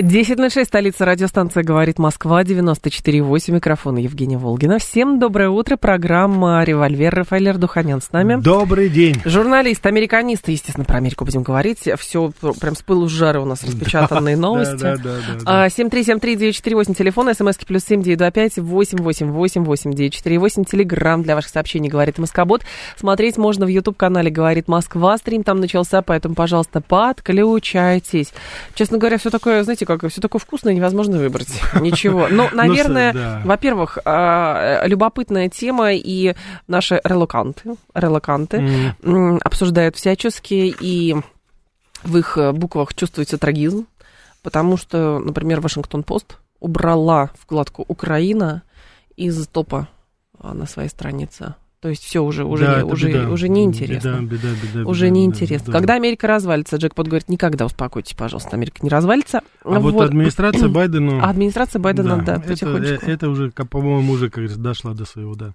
[0.00, 4.78] 10 на 6, столица радиостанция «Говорит Москва», 94,8, микрофон Евгения Волгина.
[4.78, 8.40] Всем доброе утро, программа «Револьвер», Рафаэль Ардуханян с нами.
[8.40, 9.20] Добрый день.
[9.24, 11.88] Журналист, американист, естественно, про Америку будем говорить.
[11.98, 12.30] Все
[12.60, 14.80] прям с пылу с жары у нас распечатанные новости.
[14.80, 15.66] Да, да, да.
[15.66, 22.62] 7373948, телефон, смски плюс 7925 888 8948, телеграмм для ваших сообщений «Говорит Москобот».
[22.96, 28.32] Смотреть можно в YouTube-канале «Говорит Москва», стрим там начался, поэтому, пожалуйста, подключайтесь.
[28.74, 32.28] Честно говоря, все такое, знаете, как все такое вкусное, невозможно выбрать ничего.
[32.28, 33.42] Но, наверное, да.
[33.44, 36.34] во-первых, а, любопытная тема, и
[36.66, 38.94] наши релоканты, релоканты
[39.42, 41.16] обсуждают всячески, и
[42.04, 43.86] в их буквах чувствуется трагизм,
[44.42, 48.62] потому что, например, Вашингтон-Пост убрала вкладку «Украина»
[49.16, 49.88] из топа
[50.38, 51.54] а, на своей странице.
[51.80, 53.28] То есть все уже, уже, Да, не, уже, беда.
[53.30, 54.20] уже неинтересно.
[54.20, 55.66] Беда, беда, беда, Уже беда, неинтересно.
[55.66, 55.78] да, да.
[55.78, 59.42] Когда Америка развалится, Джекпот говорит, никогда успокойтесь, пожалуйста, Америка не развалится.
[59.62, 61.24] А вот, администрация Байдена...
[61.24, 63.06] А администрация Байдена, да, это, потихонечку.
[63.06, 65.54] э, это уже, по-моему, уже, как дошла до своего, да.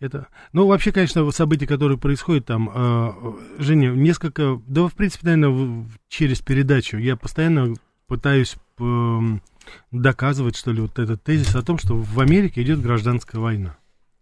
[0.00, 3.12] Это, ну, вообще, конечно, вот события, которые происходят там, э,
[3.58, 7.74] Женя, несколько, да, в принципе, наверное, через передачу я постоянно
[8.08, 9.42] пытаюсь эм,
[9.90, 13.76] доказывать, что ли, вот этот тезис о том, что в Америке идет гражданская война.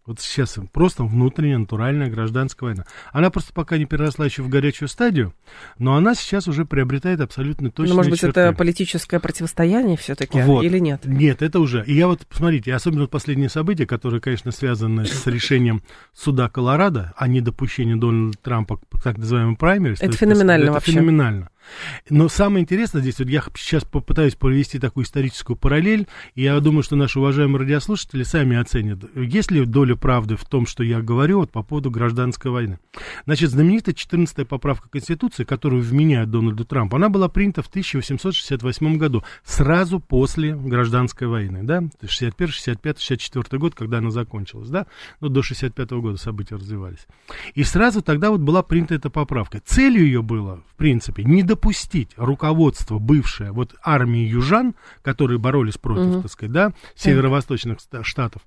[0.05, 2.85] Вот сейчас просто внутренняя, натуральная гражданская война.
[3.11, 5.33] Она просто пока не переросла еще в горячую стадию,
[5.77, 8.39] но она сейчас уже приобретает абсолютно точные Ну, может быть, черты.
[8.39, 10.63] это политическое противостояние все-таки Вот.
[10.63, 11.01] или нет?
[11.05, 11.83] Нет, это уже.
[11.85, 17.13] И я вот, посмотрите, особенно вот последние события, которые, конечно, связаны с решением суда Колорадо
[17.15, 20.01] о недопущении Дональда Трампа к так называемым праймерис.
[20.01, 20.93] Это феноменально это вообще.
[20.93, 21.49] феноменально.
[22.09, 26.83] Но самое интересное здесь, вот я сейчас попытаюсь провести такую историческую параллель, и я думаю,
[26.83, 31.39] что наши уважаемые радиослушатели сами оценят, есть ли доля правды в том, что я говорю
[31.39, 32.79] вот по поводу гражданской войны.
[33.25, 39.23] Значит, знаменитая 14-я поправка Конституции, которую вменяют Дональду Трампу, она была принята в 1868 году,
[39.43, 44.87] сразу после гражданской войны, да, То есть 61, 65, 64 год, когда она закончилась, да,
[45.19, 47.07] ну, до 65 года события развивались.
[47.53, 49.61] И сразу тогда вот была принята эта поправка.
[49.63, 56.05] Целью ее было, в принципе, не допустить руководство бывшее вот армии южан, которые боролись против,
[56.05, 56.21] Мгм.
[56.21, 58.41] так сказать, да, северо-восточных штатов,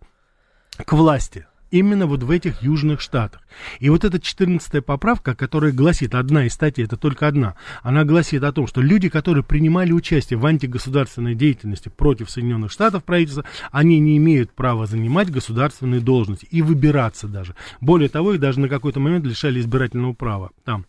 [0.77, 1.47] к власти.
[1.71, 3.43] Именно вот в этих южных штатах.
[3.81, 8.43] И вот эта 14-я поправка, которая гласит, одна из статей, это только одна, она гласит
[8.45, 13.99] о том, что люди, которые принимали участие в антигосударственной деятельности против Соединенных Штатов правительства, они
[13.99, 17.55] не имеют права занимать государственные должности и выбираться даже.
[17.81, 20.87] Более того, их даже на какой-то момент лишали избирательного права там.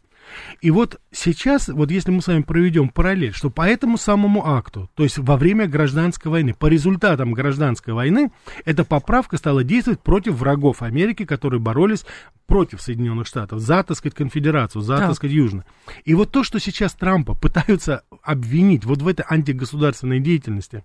[0.62, 4.90] И вот сейчас, вот если мы с вами проведем параллель, что по этому самому акту,
[4.96, 8.32] то есть во время гражданской войны, по результатам гражданской войны,
[8.66, 12.06] эта поправка стала действовать против врагов Америки, которые боролись
[12.48, 15.08] против Соединенных Штатов, за, так сказать, конфедерацию, за, Так.
[15.08, 15.66] так сказать, Южно.
[16.04, 20.84] И вот то, что сейчас Трампа пытаются обвинить вот в этой антигосударственной деятельности,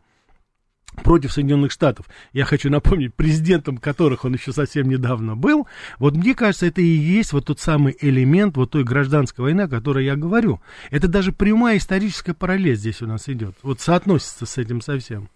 [1.03, 5.67] против Соединенных Штатов, я хочу напомнить, президентом которых он еще совсем недавно был,
[5.99, 9.69] вот мне кажется, это и есть вот тот самый элемент вот той гражданской войны, о
[9.69, 10.61] которой я говорю.
[10.91, 15.29] Это даже прямая историческая параллель здесь у нас идет, вот соотносится с этим совсем.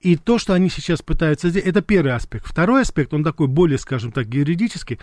[0.00, 2.46] И то, что они сейчас пытаются сделать, это первый аспект.
[2.46, 4.98] Второй аспект, он такой более, скажем так, юридический,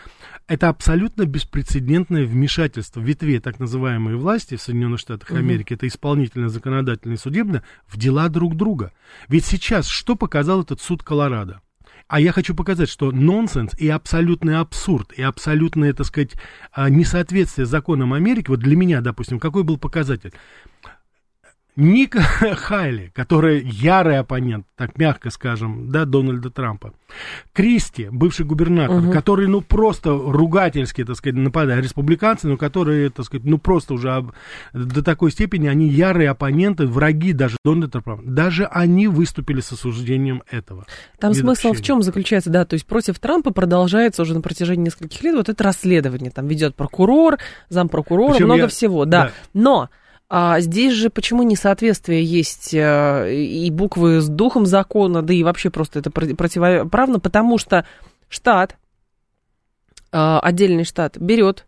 [0.48, 7.18] это абсолютно беспрецедентное вмешательство ветве так называемой власти в Соединенных Штатах Америки, это исполнительное, законодательное
[7.18, 8.92] и судебное, в дела друг друга.
[9.28, 11.62] Ведь сейчас что показал этот суд Колорадо?
[12.08, 16.32] А я хочу показать, что нонсенс и абсолютный абсурд, и абсолютное, так сказать,
[16.72, 20.32] а, несоответствие законам Америки, вот для меня, допустим, какой был показатель?
[21.78, 22.22] Ника
[22.56, 26.94] Хайли, которая ярый оппонент, так мягко скажем, да, Дональда Трампа.
[27.54, 29.12] Кристи, бывший губернатор, Мгм.
[29.12, 31.84] который, ну, просто ругательски, так сказать, нападает.
[31.84, 34.32] Республиканцы, но которые, так сказать, ну, просто уже об-
[34.74, 38.20] до такой степени, они ярые оппоненты, враги даже Дональда Трампа.
[38.24, 40.86] Даже они выступили с осуждением этого.
[41.20, 45.22] Там смысл в чем заключается, да, то есть против Трампа продолжается уже на протяжении нескольких
[45.22, 47.38] лет вот это расследование, там ведет прокурор,
[47.70, 49.26] зампрокурора, Причем много я- всего, да.
[49.26, 49.32] да.
[49.54, 49.90] Но
[50.30, 55.70] а, здесь же почему несоответствие есть э, и буквы с духом закона, да и вообще
[55.70, 57.86] просто это про- противоправно, потому что
[58.28, 58.76] штат,
[60.12, 61.67] а, отдельный штат берет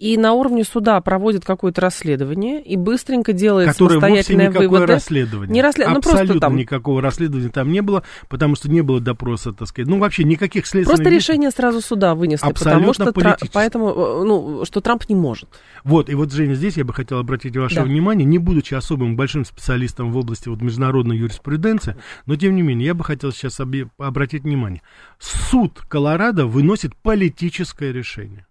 [0.00, 4.92] и на уровне суда проводит какое-то расследование и быстренько делает Которое самостоятельные вовсе никакое выводы.
[4.94, 5.54] расследование.
[5.54, 9.00] Не расслед- ну, Абсолютно просто там- никакого расследования там не было, потому что не было
[9.00, 9.88] допроса, так сказать.
[9.88, 10.88] Ну, вообще никаких следственных...
[10.88, 11.32] Просто действий.
[11.34, 13.54] решение сразу суда вынесли, Абсолютно потому что Тра- политически.
[13.54, 15.48] поэтому, э, ну, что Трамп не может.
[15.84, 17.82] Вот, и вот, Женя, здесь я бы хотел обратить ваше Да.
[17.84, 21.96] внимание, не будучи особым большим специалистом в области вот, международной юриспруденции,
[22.26, 24.82] но тем не менее, я бы хотел сейчас обе- обратить внимание.
[25.20, 28.46] Суд Колорадо выносит политическое решение.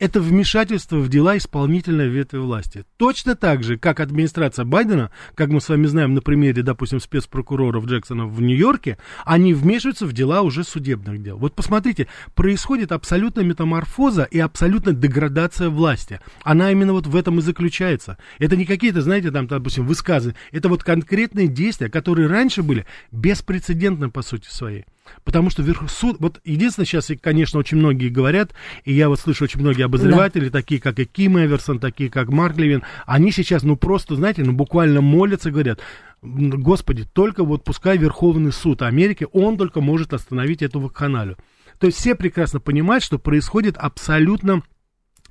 [0.00, 2.84] Это вмешательство в дела исполнительной ветви власти.
[2.98, 7.84] Точно так же, как администрация Байдена, как мы с вами знаем на примере, допустим, спецпрокуроров
[7.86, 11.36] Джексона в Нью-Йорке, они вмешиваются в дела уже судебных дел.
[11.36, 12.06] Вот посмотрите,
[12.36, 16.20] происходит абсолютная метаморфоза и абсолютная деградация власти.
[16.44, 18.18] Она именно вот в этом и заключается.
[18.38, 20.36] Это не какие-то, знаете, там, допустим, высказы.
[20.52, 24.84] Это вот конкретные действия, которые раньше были беспрецедентны по сути своей.
[25.24, 28.52] Потому что верх суд, вот единственное сейчас, конечно, очень многие говорят,
[28.84, 32.56] и я вот слышу очень многие обозреватели, такие как и Ким Эверсон, такие как Марк
[32.56, 35.80] Левин, они сейчас, ну просто, знаете, ну буквально молятся, говорят,
[36.22, 41.36] «М, Господи, только вот пускай Верховный суд Америки, он только может остановить эту вакханалию.
[41.78, 44.62] То есть все прекрасно понимают, что происходит абсолютно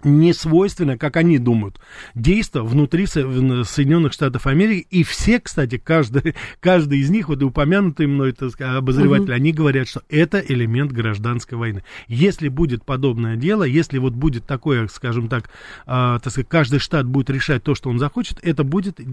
[0.03, 1.79] не свойственно, как они думают,
[2.15, 4.85] действо внутри Со- Соединенных Штатов Америки.
[4.89, 9.51] И все, кстати, каждый, каждый из них, вот и упомянутые мной так сказать, обозреватели, они
[9.53, 11.83] говорят, что это элемент гражданской войны.
[12.07, 15.49] Если будет подобное дело, если вот будет такое, скажем так,
[15.85, 19.05] а, так сказать, каждый штат будет решать то, что он захочет, это будет, и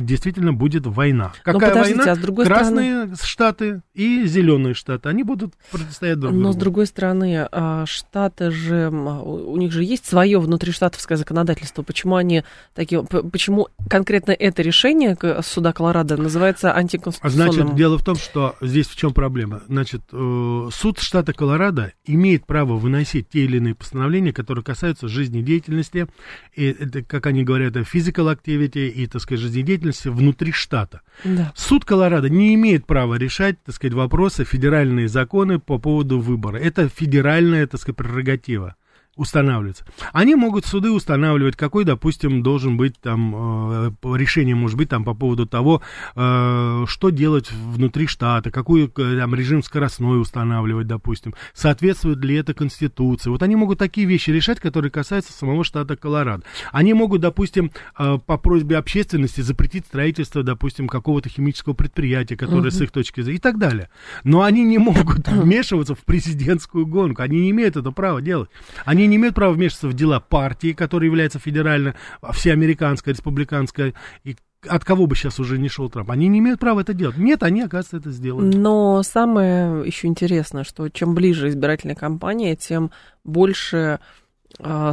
[0.00, 1.32] действительно будет война.
[1.44, 2.04] Но Какая война?
[2.12, 6.60] а с другой Красные штаты и зеленые штаты, они будут противостоять друг Но, с другу.
[6.60, 11.82] другой стороны, а, штаты же, м, у них же есть свое внутриштатовское законодательство.
[11.82, 12.44] Почему они
[12.74, 17.52] такие, почему конкретно это решение суда Колорадо называется антиконституционным?
[17.52, 19.62] Значит, дело в том, что здесь в чем проблема.
[19.68, 26.06] Значит, э, суд штата Колорадо имеет право выносить те или иные постановления, которые касаются жизнедеятельности,
[26.54, 31.00] и, это, как они говорят, physical activity и, так сказать, жизнедеятельности внутри штата.
[31.24, 31.52] Да.
[31.56, 36.58] Суд Колорадо не имеет права решать, так сказать, вопросы, федеральные законы по поводу выбора.
[36.58, 38.76] Это федеральная, так сказать, прерогатива
[39.20, 39.84] устанавливается.
[40.14, 45.12] Они могут суды устанавливать, какой, допустим, должен быть там э, решение, может быть, там по
[45.12, 45.82] поводу того,
[46.16, 48.88] э, что делать внутри штата, какой э,
[49.18, 53.28] там режим скоростной устанавливать, допустим, соответствует ли это Конституции.
[53.28, 56.42] Вот они могут такие вещи решать, которые касаются самого штата Колорадо.
[56.72, 62.90] Они могут, допустим, по просьбе общественности запретить строительство, допустим, какого-то химического предприятия, которое с их
[62.90, 63.90] точки зрения, и так далее.
[64.24, 67.22] Но они не могут вмешиваться в президентскую гонку.
[67.22, 68.48] Они не имеют это права делать.
[68.86, 71.94] Они не имеют права вмешиваться в дела партии, которая является федерально,
[72.32, 74.36] всеамериканской, республиканской, и
[74.68, 76.10] от кого бы сейчас уже не шел Трамп.
[76.10, 77.16] Они не имеют права это делать.
[77.16, 78.54] Нет, они, оказывается, это сделают.
[78.54, 82.90] Но самое еще интересное, что чем ближе избирательная кампания, тем
[83.24, 84.00] больше а,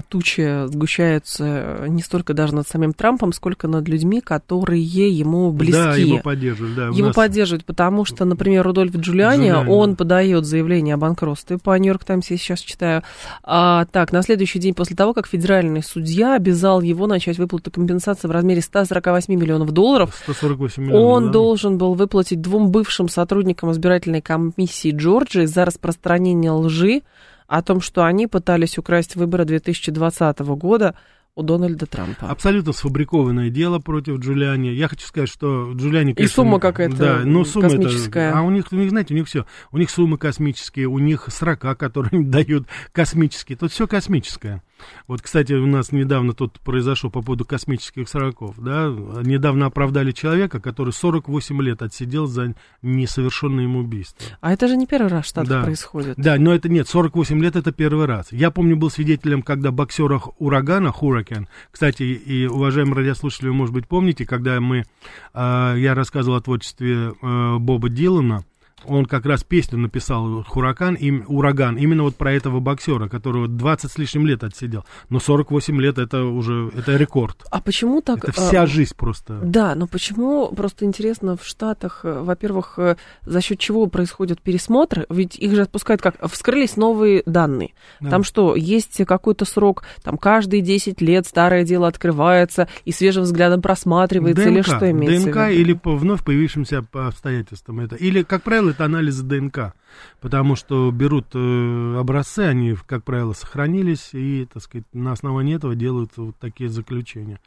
[0.10, 5.82] тучи сгущаются не столько даже над самим Трампом, сколько над людьми, которые ему близки.
[5.82, 6.76] Да, его поддерживают.
[6.76, 9.96] Да, Его нас- поддерживают, потому что, например, Рудольф Джулиани, Джулиани, он да.
[9.98, 13.04] подает заявление о банкротстве по Нью-Йорк Таймс, я сейчас читаю.
[13.44, 18.28] А, так, на следующий день после того, как федеральный судья обязал его начать выплату компенсации
[18.28, 21.04] в размере 148 миллионов долларов, 148 миллионов.
[21.04, 21.32] он да.
[21.34, 27.02] должен был выплатить двум бывшим сотрудникам избирательной комиссии Джорджии за распространение лжи
[27.48, 30.96] о том, что они пытались украсть выборы 2020 года
[31.36, 32.30] у Дональда Трампа.
[32.30, 34.70] Абсолютно сфабрикованное дело против Джулиани.
[34.70, 36.14] Я хочу сказать, что Джулиани...
[36.14, 38.30] конечно, сумма какая-то Да, но сумма космическая.
[38.30, 39.46] Это, а у них, у них, знаете, у них все.
[39.72, 43.56] У них суммы космические, у них срока, которые они дают, космические.
[43.58, 44.64] Тут все космическое.
[45.08, 48.88] Вот, кстати, у нас недавно тут произошло по поводу космических сроков, да,
[49.24, 54.26] недавно оправдали человека, который 48 лет отсидел за несовершенное им убийство.
[54.42, 55.64] А это же не первый раз в Штатах Да.
[55.64, 56.16] происходит.
[56.18, 58.28] Да, но это нет, 48 лет это первый раз.
[58.32, 63.88] Я помню, был свидетелем, когда боксера урагана, Hurricane, кстати, и уважаемые радиослушатели, вы, может быть,
[63.88, 64.84] помните, когда мы,
[65.34, 68.44] э, я рассказывал о творчестве э, Боба Дилана,
[68.88, 73.92] он как раз песню написал «Хуракан», им, «Ураган», именно вот про этого боксера, которого 20
[73.92, 74.86] с лишним лет отсидел.
[75.10, 77.46] Но 48 лет это уже, это рекорд.
[77.52, 78.24] А почему так...
[78.24, 79.40] Это а, вся жизнь просто.
[79.44, 85.06] Да, но почему, просто интересно, в Штатах, э, во-первых, э, за счет чего происходят пересмотры?
[85.10, 86.16] Ведь их же отпускают как?
[86.32, 87.74] Вскрылись новые данные.
[88.00, 88.10] Да.
[88.12, 93.62] Там что, есть какой-то срок, там каждые 10 лет старое дело открывается и свежим взглядом
[93.62, 95.62] просматривается, или что имеется ДНК в виду?
[95.62, 97.96] или по вновь появившимся по обстоятельствам это.
[97.96, 99.74] Или, как правило, это анализы ДНК.
[100.22, 105.76] Потому что берут э, образцы, они, как правило, сохранились, и, так сказать, на основании этого
[105.76, 107.40] делают вот такие заключения.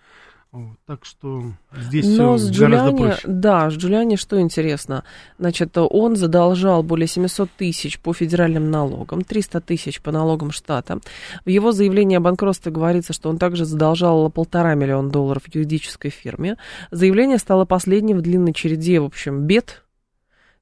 [0.51, 1.45] Вот, так что
[1.77, 3.29] здесь Но все с гораздо Джулиани, проще.
[3.29, 5.05] да, с Джулиани что интересно?
[5.39, 10.99] Значит, он задолжал более 700 тысяч по федеральным налогам, 300 тысяч по налогам штата.
[11.45, 16.57] В его заявлении о банкротстве говорится, что он также задолжал полтора миллиона долларов юридической фирме.
[16.91, 19.85] Заявление стало последним в длинной череде, в общем, бед,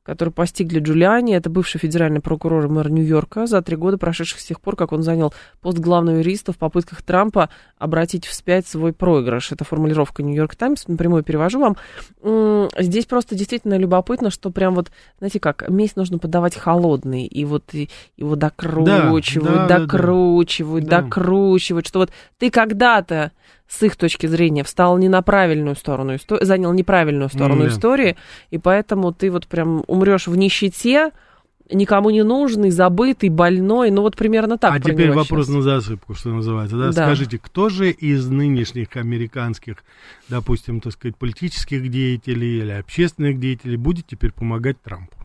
[0.09, 1.35] которые постигли Джулиани.
[1.37, 4.93] Это бывший федеральный прокурор и мэр Нью-Йорка за три года, прошедших с тех пор, как
[4.93, 9.53] он занял пост главного юриста в попытках Трампа обратить вспять свой проигрыш.
[9.53, 12.69] Это формулировка Нью-Йорк Таймс, напрямую перевожу вам.
[12.79, 17.75] Здесь просто действительно любопытно, что прям вот, знаете как, месть нужно подавать холодный, и вот
[17.75, 19.85] и- его докручивают, да, да, да.
[19.85, 21.03] докручивают, Да.
[21.03, 23.33] докручивают, что вот ты когда-то
[23.69, 27.69] с их точки зрения встал не на правильную сторону, занял неправильную сторону да.
[27.69, 28.17] истории,
[28.51, 31.13] и поэтому ты вот прям умрешь в нищете,
[31.71, 34.75] никому не нужный, забытый, больной, ну вот примерно так.
[34.75, 35.55] а теперь вопрос щас.
[35.55, 36.77] на засыпку, что называется.
[36.77, 36.93] Да?
[36.93, 37.07] Да.
[37.07, 39.85] Скажите, кто же из нынешних американских,
[40.29, 45.18] допустим, так сказать, политических деятелей или общественных деятелей будет теперь помогать Трампу?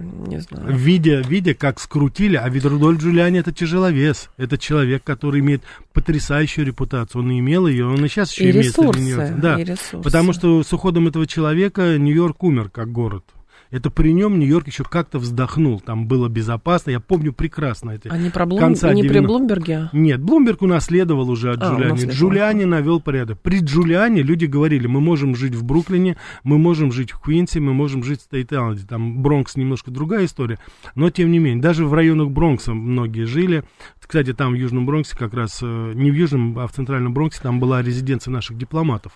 [0.00, 0.74] Не знаю.
[0.76, 4.30] Видя, видя, как скрутили, а ведь Рудольф Джулиани это тяжеловес.
[4.36, 5.62] Это человек, который имеет
[5.92, 7.22] потрясающую репутацию.
[7.22, 8.66] Он имел ее, он и сейчас еще И имеет.
[8.66, 9.34] ресурсы.
[9.40, 10.02] Да, и ресурсы.
[10.02, 13.24] потому что с уходом этого человека Нью-Йорк умер как город.
[13.70, 15.80] Это при нем Нью-Йорк еще как-то вздохнул.
[15.80, 16.90] Там было безопасно.
[16.90, 18.08] Я помню прекрасно это.
[18.10, 19.26] А не, про Блум- конца не при 90-х.
[19.26, 19.90] Блумберге?
[19.92, 21.90] Нет, Блумберг унаследовал уже от А, Джулиани.
[21.90, 22.16] унаследовал.
[22.16, 23.40] Джулиани навел порядок.
[23.42, 27.74] При Джулиани люди говорили, мы можем жить в Бруклине, мы можем жить в Квинсе, мы
[27.74, 28.86] можем жить в Стейт-Айленде.
[28.86, 30.58] Там Бронкс немножко другая история.
[30.94, 33.64] Но, тем не менее, даже в районах Бронкса многие жили.
[34.00, 37.40] Кстати, там в Южном Бронксе как раз, э, не в Южном, а в Центральном Бронксе,
[37.42, 39.12] там была резиденция наших дипломатов.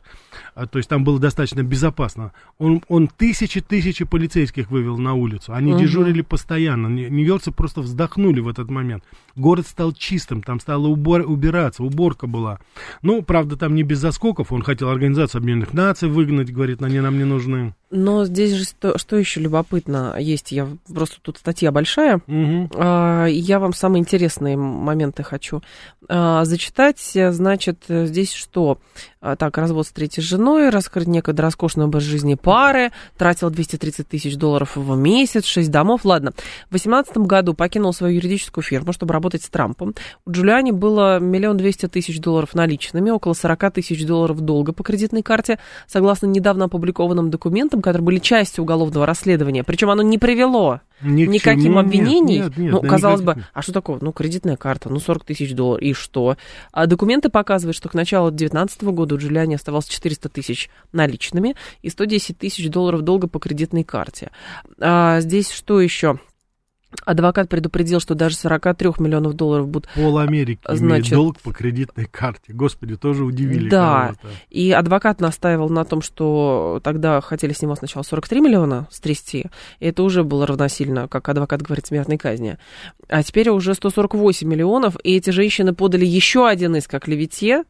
[0.55, 2.33] А, То есть там было достаточно безопасно.
[2.59, 5.53] Он, он тысячи-тысячи полицейских вывел на улицу.
[5.55, 5.81] Они Мгм.
[5.81, 6.89] дежурили постоянно.
[6.89, 9.05] Нью- Нью-Йоркцы просто вздохнули в этот момент.
[9.37, 12.59] Город стал чистым, там стало убор- убираться, уборка была.
[13.03, 14.53] Ну, правда, там не без заскоков.
[14.53, 17.75] Он хотел Организацию Объединенных Наций выгнать, говорит, они нам не нужны.
[17.95, 22.71] Но здесь же что, что еще любопытно есть, я просто тут статья большая, Мгм.
[22.75, 25.63] А, Я вам самые интересные моменты хочу
[26.09, 26.99] а, зачитать.
[27.15, 28.79] Значит, здесь что?
[29.21, 34.37] А, Так, развод с третьей женой, раскрыть некогда роскошный образ жизни пары, тратил 230 тысяч
[34.37, 36.05] долларов в месяц, 6 домов.
[36.05, 36.33] Ладно,
[36.69, 39.95] в 2018 году покинул свою юридическую фирму, чтобы работать с Трампом.
[40.25, 45.23] У Джулиани было миллион двести тысяч долларов наличными, около 40 тысяч долларов долга по кредитной
[45.23, 49.65] карте, согласно недавно опубликованным документам, которые были частью уголовного расследования.
[49.65, 51.79] Причем оно не привело Ни никаким чему.
[51.79, 52.39] обвинений.
[52.39, 53.43] Нет, нет, нет, ну, да казалось никаких.
[53.43, 53.99] бы, а что такое?
[54.01, 56.37] Ну, кредитная карта, ну, 40 тысяч долларов, и что?
[56.73, 61.91] А документы показывают, что к началу 2019 года у Джулиани оставалось 400 тысяч наличными и
[61.91, 64.31] 110 тысяч долларов долга по кредитной карте.
[64.81, 66.19] А здесь что еще?
[67.05, 69.89] Адвокат предупредил, что даже 43 миллионов долларов будут...
[69.95, 72.53] Пол Америки имеет Значит- долг по кредитной карте.
[72.53, 74.15] Господи, тоже удивили Да.
[74.51, 79.47] И адвокат настаивал на том, что тогда хотели с него сначала 43 миллиона стрясти,
[79.81, 82.59] и это уже было равносильно, как адвокат говорит, смертной казни.
[83.09, 87.65] А теперь уже 148 миллионов, и эти женщины подали еще один иск о клевете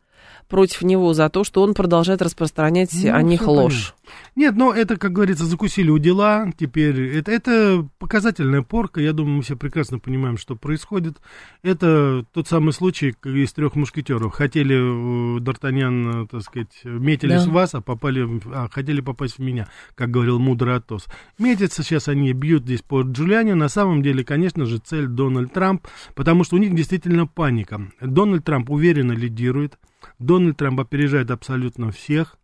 [0.53, 3.95] против него за то, что он продолжает распространять Ну, о них ложь.
[4.37, 6.53] Нет, но это, как говорится, закусили у дела.
[6.59, 9.01] Теперь это, это показательная порка.
[9.01, 11.17] Я думаю, мы все прекрасно понимаем, что происходит.
[11.63, 14.35] Это тот самый случай из трех мушкетеров.
[14.35, 17.51] Хотели э, Д'Артаньян, э, так сказать, метились Да.
[17.51, 21.07] в вас, а попали, а, хотели попасть в меня, как говорил мудрый Атос.
[21.39, 23.55] Метятся сейчас они, бьют здесь по Джулиане.
[23.55, 27.91] На самом деле, конечно же, цель Дональд Трамп, потому что у них действительно паника.
[28.03, 29.79] Дональд Трамп уверенно лидирует.
[30.23, 32.37] Дональд Трамп опережает абсолютно всех.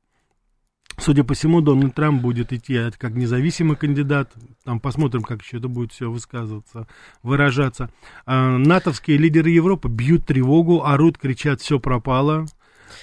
[0.99, 4.32] Судя по всему, Дональд Трамп будет идти как независимый кандидат.
[4.64, 6.88] Там посмотрим, как еще это будет все высказываться,
[7.23, 7.90] выражаться.
[8.26, 12.47] А, натовские лидеры Европы бьют тревогу, орут, кричат, все пропало.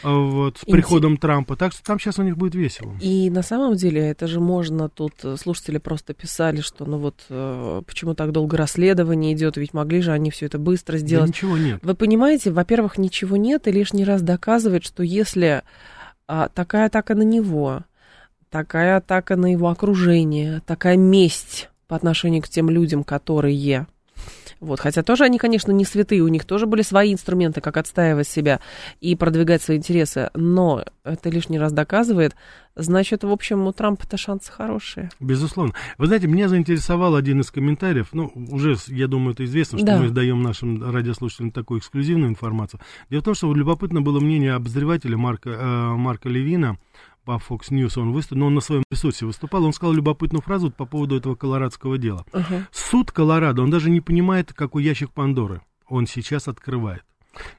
[0.03, 1.55] Вот, с Инте- приходом Трампа.
[1.55, 2.93] Так что там сейчас у них будет весело.
[3.01, 7.15] И на самом деле это же можно тут, э, слушатели просто писали, что ну вот
[7.29, 11.29] э, почему так долго расследование идет, ведь могли же они все это быстро Да сделать.
[11.29, 11.79] ничего нет.
[11.83, 15.63] Вы понимаете, во-первых, ничего нет, и лишний раз доказывает, что если
[16.27, 17.81] а, такая атака на него,
[18.49, 23.85] такая атака на его окружение, такая месть по отношению к тем людям, которые...
[24.59, 28.27] Вот, хотя тоже они, конечно, не святые, у них тоже были свои инструменты, как отстаивать
[28.27, 28.59] себя
[29.01, 32.35] и продвигать свои интересы, но это лишний раз доказывает,
[32.75, 35.09] значит, в общем, у Трампа-то шансы хорошие.
[35.19, 35.73] Безусловно.
[35.97, 38.09] Вы знаете, меня заинтересовал один из комментариев.
[38.13, 39.97] Ну, уже, я думаю, это известно, что Да.
[39.97, 42.79] мы даем нашим радиослушателям такую эксклюзивную информацию.
[43.09, 46.77] Дело в том, что любопытно было мнение обозревателя Марка, э, Марка Левина
[47.25, 47.99] по Fox News.
[47.99, 49.65] Он выступил, но он на своем ресурсе выступал.
[49.65, 52.25] Он сказал любопытную фразу по поводу этого колорадского дела.
[52.31, 52.67] Ага.
[52.71, 57.03] Суд Колорадо, он даже не понимает, какой ящик Пандоры он сейчас открывает.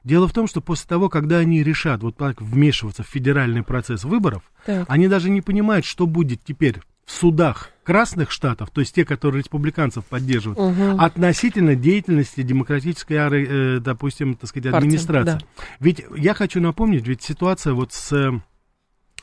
[0.03, 4.03] Дело в том, что после того, когда они решат вот так вмешиваться в федеральный процесс
[4.05, 4.85] выборов, Так.
[4.89, 9.41] они даже не понимают, что будет теперь в судах красных штатов, то есть те, которые
[9.41, 10.99] республиканцев поддерживают, Мгм.
[10.99, 15.39] относительно деятельности демократической, э, допустим, так сказать, администрации.
[15.39, 15.39] да.
[15.79, 18.41] Ведь я хочу напомнить, ведь ситуация вот с э,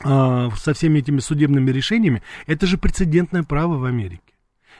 [0.01, 4.21] со всеми этими судебными решениями, это же прецедентное право в Америке.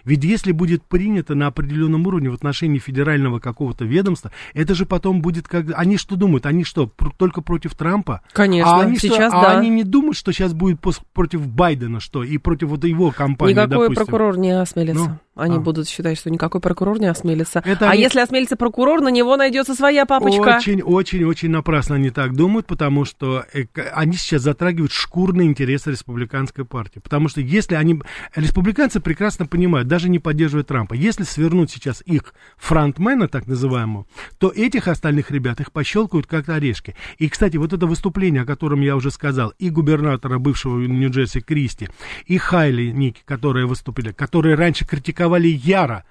[0.04, 5.22] Ведь если будет принято на определенном уровне в отношении федерального какого-то ведомства, это же потом
[5.22, 5.68] будет как...
[5.76, 6.46] Они что думают?
[6.46, 8.22] Они что, пр- только против Трампа?
[8.32, 9.58] Конечно, а они что, сейчас а да.
[9.58, 12.24] они не думают, что сейчас будет пос- против Байдена что?
[12.24, 14.06] И против вот его кампании, Никакой допустим?
[14.06, 15.04] прокурор не осмелится.
[15.04, 15.60] Ну, Они а.
[15.60, 17.62] будут считать, что никакой прокурор не осмелится.
[17.66, 20.58] Это а они- если осмелится прокурор, на него найдется своя папочка.
[20.58, 25.92] Очень, очень, очень напрасно они так думают, потому что э, они сейчас затрагивают шкурные интересы
[25.92, 27.00] республиканской партии.
[27.00, 28.02] Потому что если они...
[28.34, 34.06] Республиканцы прекрасно понимают, даже не поддерживая Трампа, если свернуть сейчас их фронтмена, так называемого,
[34.40, 36.96] то этих остальных ребят их пощелкают как орешки.
[37.18, 41.90] И, кстати, вот это выступление, о котором я уже сказал, и губернатора бывшего Нью-Джерси Кристи,
[42.26, 46.04] и Хайли Ники, которые выступили, которые раньше критиковали яро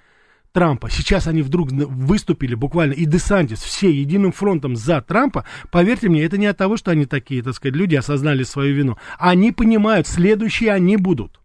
[0.51, 0.89] Трампа.
[0.89, 5.43] Сейчас они вдруг выступили буквально, и Десантис, все единым фронтом за Трампа.
[5.69, 8.97] Поверьте мне, это не от того, что они такие, так сказать, люди осознали свою вину.
[9.19, 11.41] Они понимают, следующие они будут.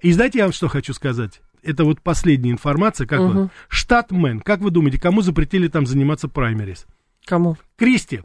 [0.00, 1.40] И знаете, я вам что хочу сказать?
[1.62, 3.06] Это вот последняя информация.
[3.06, 3.48] Как вы?
[3.68, 6.86] Штат Мэн, как вы думаете, кому запретили там заниматься праймерис?
[7.24, 7.56] Кому?
[7.76, 8.22] Кристи,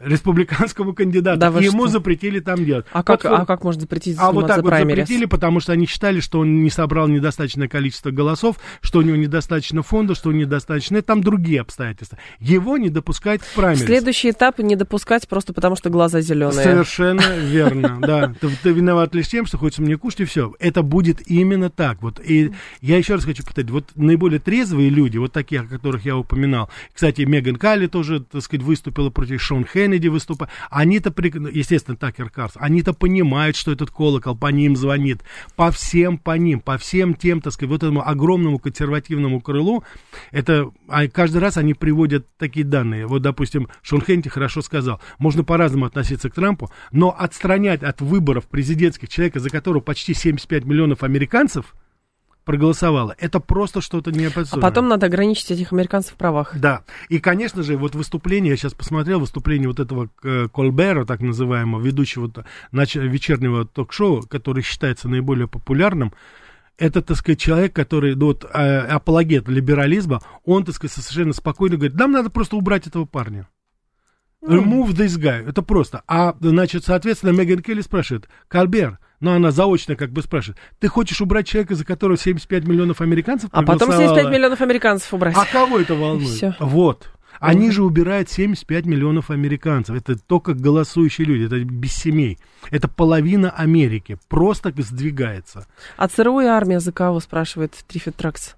[0.00, 1.38] республиканскому кандидату.
[1.38, 1.92] Да И ему что?
[1.92, 2.86] запретили там делать.
[2.92, 5.06] А как, Вот а как можно запретить а вот так вот праймерис?
[5.06, 9.16] запретили, потому что они считали, что он не собрал недостаточное количество голосов, что у него
[9.16, 11.02] недостаточно фонда, что у него недостаточно...
[11.02, 12.18] Там другие обстоятельства.
[12.38, 13.86] Его не допускать к праймерис.
[13.86, 16.62] Следующий этап не допускать просто потому, что глаза зеленые.
[16.62, 18.34] Совершенно верно, да.
[18.40, 20.54] Ты, ты виноват лишь тем, что хочется мне кушать, и все.
[20.58, 22.02] Это будет именно так.
[22.02, 22.20] Вот.
[22.24, 26.16] И я еще раз хочу повторить, вот наиболее трезвые люди, вот такие, о которых я
[26.16, 31.96] упоминал, кстати, Меган Калли тоже, так сказать, выступила против Шон Хеннеди, выступа, они-то, прек- естественно,
[31.96, 35.22] Такер Карс, они-то понимают, что этот колокол по ним звонит,
[35.56, 39.84] по всем по ним, по всем тем, так сказать, вот этому огромному консервативному крылу,
[40.30, 43.06] это а каждый раз они приводят такие данные.
[43.06, 48.46] Вот, допустим, Шон Хенти хорошо сказал, можно по-разному относиться к Трампу, но отстранять от выборов
[48.46, 51.74] президентских человека, за которого почти 75 миллионов американцев
[52.44, 54.62] проголосовало, это просто что-то А неописуемое.
[54.62, 56.56] потом надо ограничить этих американцев в правах.
[56.56, 61.20] Да, и, конечно же, вот выступление, я сейчас посмотрел, выступление вот этого э, Колбера, так
[61.20, 62.30] называемого, ведущего
[62.72, 66.12] вечернего ток-шоу, который считается наиболее популярным,
[66.78, 71.76] это, так сказать, человек, который, ну, вот, э, апологет либерализма, он, так сказать, совершенно спокойно
[71.76, 73.48] говорит, нам надо просто убрать этого парня.
[74.42, 75.46] Remove this guy.
[75.46, 76.02] Это просто.
[76.06, 81.20] А, значит, соответственно, Меган Келли спрашивает, Кальбер, ну, она заочно как бы спрашивает, ты хочешь
[81.20, 85.36] убрать человека, за которого 75 миллионов американцев А потом проголосовало?» 75 миллионов американцев убрать.
[85.36, 86.28] А кого это волнует?
[86.28, 86.54] Всё.
[86.58, 87.10] Вот.
[87.38, 89.96] Они же убирают 75 миллионов американцев.
[89.96, 92.38] Это только голосующие люди, это без семей.
[92.70, 94.18] Это половина Америки.
[94.28, 95.66] Просто сдвигается.
[95.96, 98.56] А ЦРУ и армия за кого, спрашивает Триффит Тракс.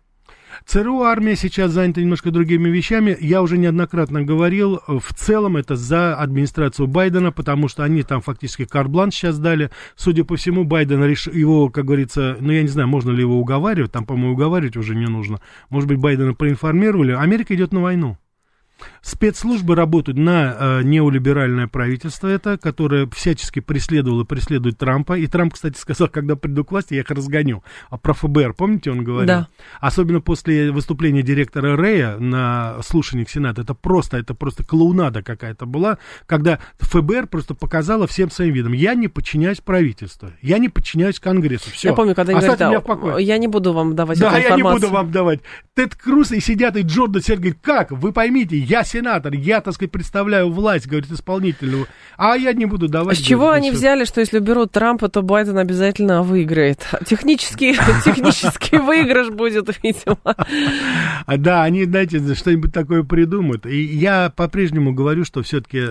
[0.67, 3.17] ЦРУ армия сейчас занята немножко другими вещами.
[3.21, 8.21] Я уже неоднократно говорил, э, в целом это за администрацию Байдена, потому что они там
[8.21, 9.71] фактически карблан сейчас дали.
[9.97, 13.39] Судя по всему, Байден решил его, как говорится, ну я не знаю, можно ли его
[13.39, 15.41] уговаривать, там, по-моему, уговаривать уже не нужно.
[15.71, 17.13] Может быть, Байдена проинформировали.
[17.13, 18.19] Америка идет на войну.
[19.03, 25.19] Спецслужбы работают на э, неолиберальное правительство это, которое всячески преследовало и преследует Трампа.
[25.19, 27.65] И Трамп, кстати, сказал, когда приду к власти, я их разгоню.
[27.91, 29.27] А про ФБР, помните, он говорил?
[29.27, 29.49] Да.
[29.81, 33.63] Особенно после выступления директора Рэя на слушаниях Сената.
[33.63, 38.95] Это просто, это просто клоунада какая-то была, когда ФБР просто показала всем своим видом, я
[38.95, 41.73] не подчиняюсь правительству, я не подчиняюсь Конгрессу.
[41.73, 41.89] Все.
[41.89, 43.17] Я помню, когда они говорят, меня в покое.
[43.17, 45.41] «А, я не буду вам давать Да, я не буду вам давать.
[45.75, 47.91] Тед Круз и сидят, и Джордан говорит, как?
[47.91, 52.89] Вы поймите, я сенатор, я, так сказать, представляю власть, говорит, исполнительную, а я не буду
[52.89, 53.17] давать.
[53.19, 53.79] С чего они всё.
[53.79, 56.87] взяли, что если уберут Трампа, то Байден обязательно выиграет?
[57.07, 57.75] Технический,
[58.05, 60.19] технический выигрыш будет, видимо.
[61.27, 63.67] А, Да, они, знаете, что-нибудь такое придумают.
[63.67, 65.83] И я по-прежнему говорю, что все-таки...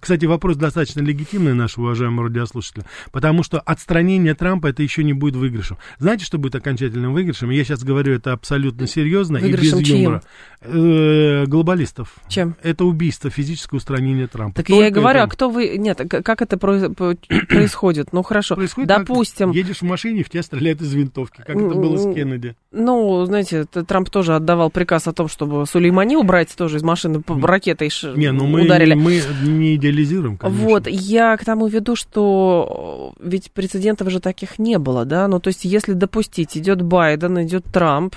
[0.00, 5.36] Кстати, вопрос достаточно легитимный, наш уважаемый радиослушатель, потому что отстранение Трампа это еще не будет
[5.36, 5.78] выигрышем.
[5.98, 7.50] Знаете, что будет окончательным выигрышем?
[7.50, 9.96] Я сейчас говорю это абсолютно серьезно и Выигрышем без чьим?
[9.98, 10.22] юмора.
[10.60, 12.14] Э, Глобалистов.
[12.28, 12.41] Чем?
[12.62, 14.56] Это убийство, физическое устранение Трампа.
[14.56, 15.76] Так я и Только говорю, это а кто вы...
[15.78, 16.56] Нет, как это
[17.48, 18.12] происходит?
[18.12, 21.96] Ну, хорошо, происходит допустим, едешь в машине, в тебя стреляют из винтовки, как это было
[21.96, 22.54] с Кеннеди.
[22.70, 27.90] ну, знаете, Трамп тоже отдавал приказ о том, чтобы Сулеймани убрать тоже из машины ракетой
[27.90, 28.94] ш- Не, ну мы, ударили.
[28.94, 30.66] мы не идеализируем, конечно.
[30.66, 35.40] Вот, я к тому веду, что э, ведь прецедентов же таких не было, да, ну,
[35.40, 38.14] то есть, если допустить, идет Байден, идет Трамп,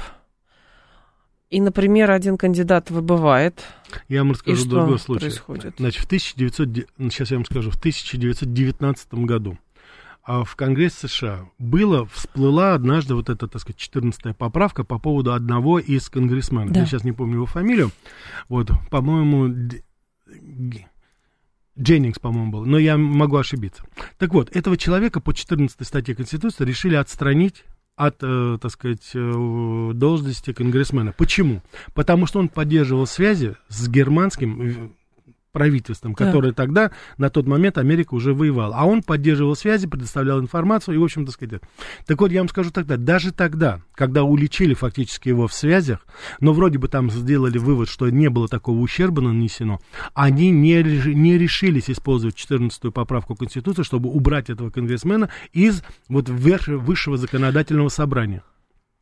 [1.49, 3.63] И, например, один кандидат выбывает.
[4.07, 5.25] Я вам расскажу И другой что случай.
[5.27, 5.75] происходит?
[5.77, 6.67] Значит, в 1900,
[7.11, 9.57] сейчас я вам скажу, в 1919 году
[10.23, 15.33] а, в Конгресс США было, всплыла однажды вот эта, так сказать, 14-я поправка по поводу
[15.33, 16.71] одного из конгрессменов.
[16.71, 16.79] Да.
[16.81, 17.91] Я сейчас не помню его фамилию.
[18.49, 19.69] Вот, по-моему,
[21.79, 23.83] Дженнингс, по-моему, был, но я могу ошибиться.
[24.17, 27.63] Так вот, этого человека по 14 статье Конституции решили отстранить
[27.95, 31.13] от, э, так сказать, э, должности конгрессмена.
[31.17, 31.61] Почему?
[31.93, 34.89] Потому что он поддерживал связи с германским э,
[35.55, 38.75] правительством, которое тогда, на тот момент, Америка уже воевала.
[38.75, 41.61] А он поддерживал связи, предоставлял информацию и, в общем, так сказать.
[42.05, 46.05] Так вот, я вам скажу тогда, даже тогда, когда уличили фактически его в связях,
[46.41, 49.79] но вроде бы там сделали вывод, что не было такого ущерба нанесено,
[50.13, 57.15] они не, не решились использовать 14-ю поправку Конституции, чтобы убрать этого конгрессмена из вот высшего
[57.15, 58.43] законодательного собрания.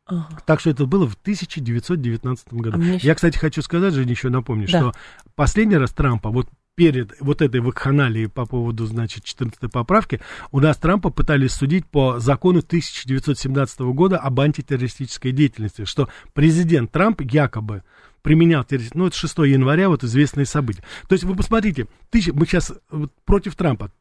[0.06, 0.28] Ага.
[0.46, 2.78] Так что это было в 1919 году.
[2.78, 4.80] А щ- Я, кстати, хочу сказать, Женя, еще напомнить, Да.
[4.80, 4.94] что
[5.36, 10.20] последний раз Трампа, вот перед вот этой вакханалией по поводу, значит, 14 поправки,
[10.52, 17.22] у нас Трампа пытались судить по закону 1917 года об антитеррористической деятельности, что президент Трамп
[17.22, 17.84] якобы
[18.24, 19.04] применял террористическую...
[19.04, 20.82] Ну, это 6 января, вот известные события.
[21.08, 22.34] То есть вы посмотрите, тысяч...
[22.34, 23.92] мы сейчас вот против Трампа.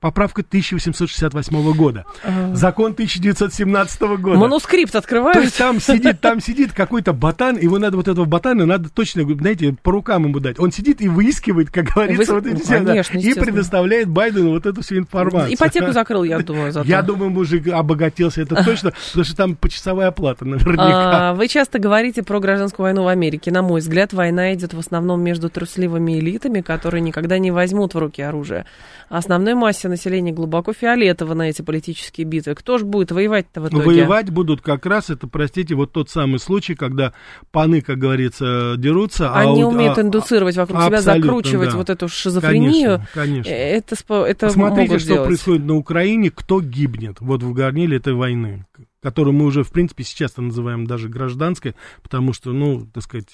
[0.00, 2.04] Поправка 1868 года.
[2.24, 2.54] А.
[2.54, 4.38] Закон 1917 года.
[4.38, 5.54] Манускрипт То есть открывают.
[5.54, 9.92] там сидит, там сидит какой-то ботан, его надо вот этого ботана, надо точно, знаете, по
[9.92, 10.58] рукам ему дать.
[10.58, 14.50] Он сидит и выискивает, как говорится, Вы- вот эти ну, все, да, и предоставляет Байдену
[14.50, 15.54] вот эту всю информацию.
[15.54, 16.88] Ипотеку закрыл, я думаю, зато.
[16.88, 21.30] Я думаю, мужик обогатился, это точно, потому что там почасовая оплата наверняка.
[21.30, 23.50] А, Вы часто говорите про гражданскую войну в Америке.
[23.50, 27.98] На мой взгляд, война идет в основном между трусливыми элитами, которые никогда не возьмут в
[27.98, 28.66] руки оружие.
[29.08, 32.54] Основной массе населения глубоко фиолетово на эти политические битвы.
[32.54, 33.84] Кто же будет воевать-то в итоге?
[33.84, 37.12] Воевать будут как раз, это, простите, вот тот самый случай, когда
[37.50, 39.30] паны, как говорится, дерутся.
[39.30, 41.76] а Они у- умеют а- индуцировать вокруг себя, закручивать да.
[41.76, 42.98] вот эту шизофрению.
[42.98, 43.50] Конечно, конечно.
[43.50, 43.94] Э, Это,
[44.24, 45.26] это Посмотрите, могут что сделать.
[45.28, 48.66] происходит на Украине, кто гибнет вот в горниле этой войны,
[49.02, 53.28] которую мы уже, в принципе, сейчас называем даже гражданской, потому что, ну, так сказать,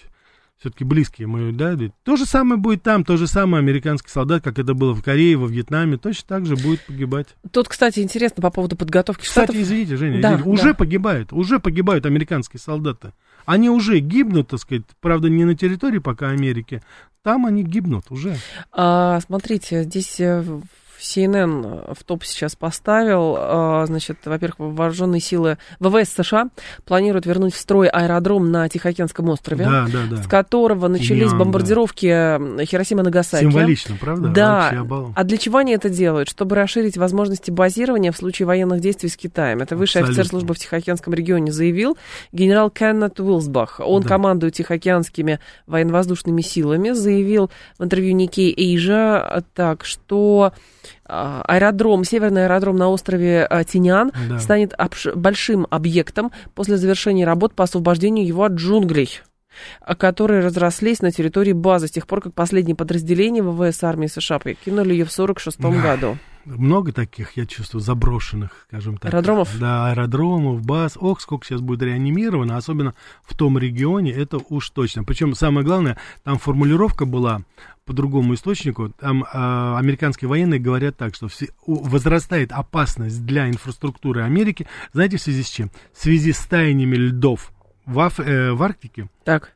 [0.60, 4.58] все-таки близкие мы, да, то же самое будет там, то же самое американский солдат, как
[4.58, 7.28] это было в Корее, во Вьетнаме, точно так же будет погибать.
[7.50, 9.62] Тут, кстати, интересно по поводу подготовки Кстати, штатов.
[9.62, 10.74] извините, Женя, Да, извините, уже да.
[10.74, 13.12] погибают, уже погибают американские солдаты.
[13.46, 16.82] Они уже гибнут, так сказать, правда, не на территории пока Америки,
[17.22, 18.36] там они гибнут уже.
[18.70, 20.44] А, смотрите, здесь э,
[21.00, 26.48] CNN в топ сейчас поставил, а, значит, во-первых, вооруженные силы ВВС США
[26.84, 30.22] планируют вернуть в строй аэродром на Тихоокеанском острове, Да, да, да.
[30.22, 31.36] с которого начались да.
[31.38, 32.06] бомбардировки
[32.60, 33.42] э, Хиросима и Нагасаки.
[33.42, 34.28] Символично, правда?
[34.28, 34.86] Да.
[35.14, 36.28] А для чего они это делают?
[36.28, 39.60] Чтобы расширить возможности базирования в случае военных действий с Китаем.
[39.60, 40.30] Это высший офицер Абсолютно.
[40.30, 41.96] службы в Тихоокеанском регионе заявил
[42.32, 43.80] генерал Кеннет Уилсбах.
[43.84, 44.08] Он Да.
[44.08, 46.90] командует Тихоокеанскими военно-воздушными силами.
[46.90, 50.52] Заявил в интервью Никей Эйжа так, что
[51.04, 54.38] аэродром, северный аэродром на острове а, Тинян Да.
[54.38, 54.74] станет
[55.14, 59.20] большим объектом после завершения работ по освобождению его от джунглей
[59.80, 64.38] а, которые разрослись на территории базы с тех пор, как последние подразделения ВВС армии США
[64.38, 66.18] покинули ее в 1946 году.
[66.44, 69.12] Много таких, я чувствую, заброшенных, скажем так.
[69.12, 69.58] Аэродромов?
[69.58, 70.96] Да, аэродромов, баз.
[70.98, 75.04] Ох, сколько сейчас будет реанимировано, особенно в том регионе, это уж точно.
[75.04, 77.42] Причем самое главное, там формулировка была
[77.84, 78.90] по другому источнику.
[78.90, 84.66] Там а, американские военные говорят так, что все- возрастает опасность для инфраструктуры Америки.
[84.92, 85.70] Знаете, в связи с чем?
[85.92, 87.52] В связи с таяниями льдов
[87.86, 89.52] в, Аф- э, в Арктике Так,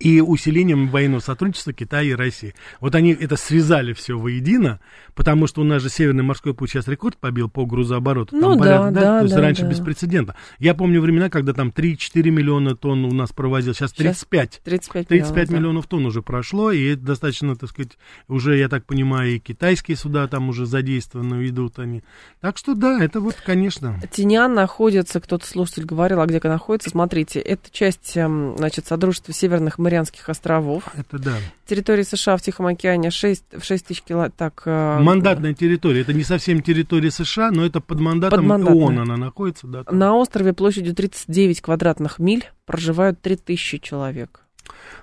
[0.00, 2.54] и усилением военного сотрудничества Китая и России.
[2.80, 4.80] Вот они это связали все воедино,
[5.14, 8.30] потому что у нас же Северный морской путь сейчас рекорд побил по грузообороту.
[8.30, 9.68] Там Ну да, порядка, да, То есть да, раньше да.
[9.68, 10.36] беспрецедентно.
[10.58, 14.60] Я помню времена, когда там 3-4 миллиона тонн у нас провозил, сейчас Сейчас 35.
[14.64, 15.56] 35, 35 миллионов, да.
[15.56, 19.96] миллионов тонн уже прошло, и это достаточно, так сказать, уже, я так понимаю, и китайские
[19.96, 22.02] суда там уже задействованы, идут они.
[22.40, 24.00] Так что да, это вот, конечно.
[24.10, 29.78] Тинян находится, кто-то слушатель говорил, а где находится, смотрите, это часть, эм, значит, Содружества Северных
[29.90, 30.84] Марианских островов.
[30.96, 31.34] Это да.
[31.66, 34.36] Территория США в Тихом океане 6, в 6 тысяч километров.
[34.36, 36.02] Так, э, Мандатная территория.
[36.02, 38.48] Это не совсем территория США, но это под мандатом.
[38.48, 39.66] ООН она находится.
[39.66, 39.98] Да, там.
[39.98, 44.46] На острове площадью 39 квадратных миль проживают 3000 человек.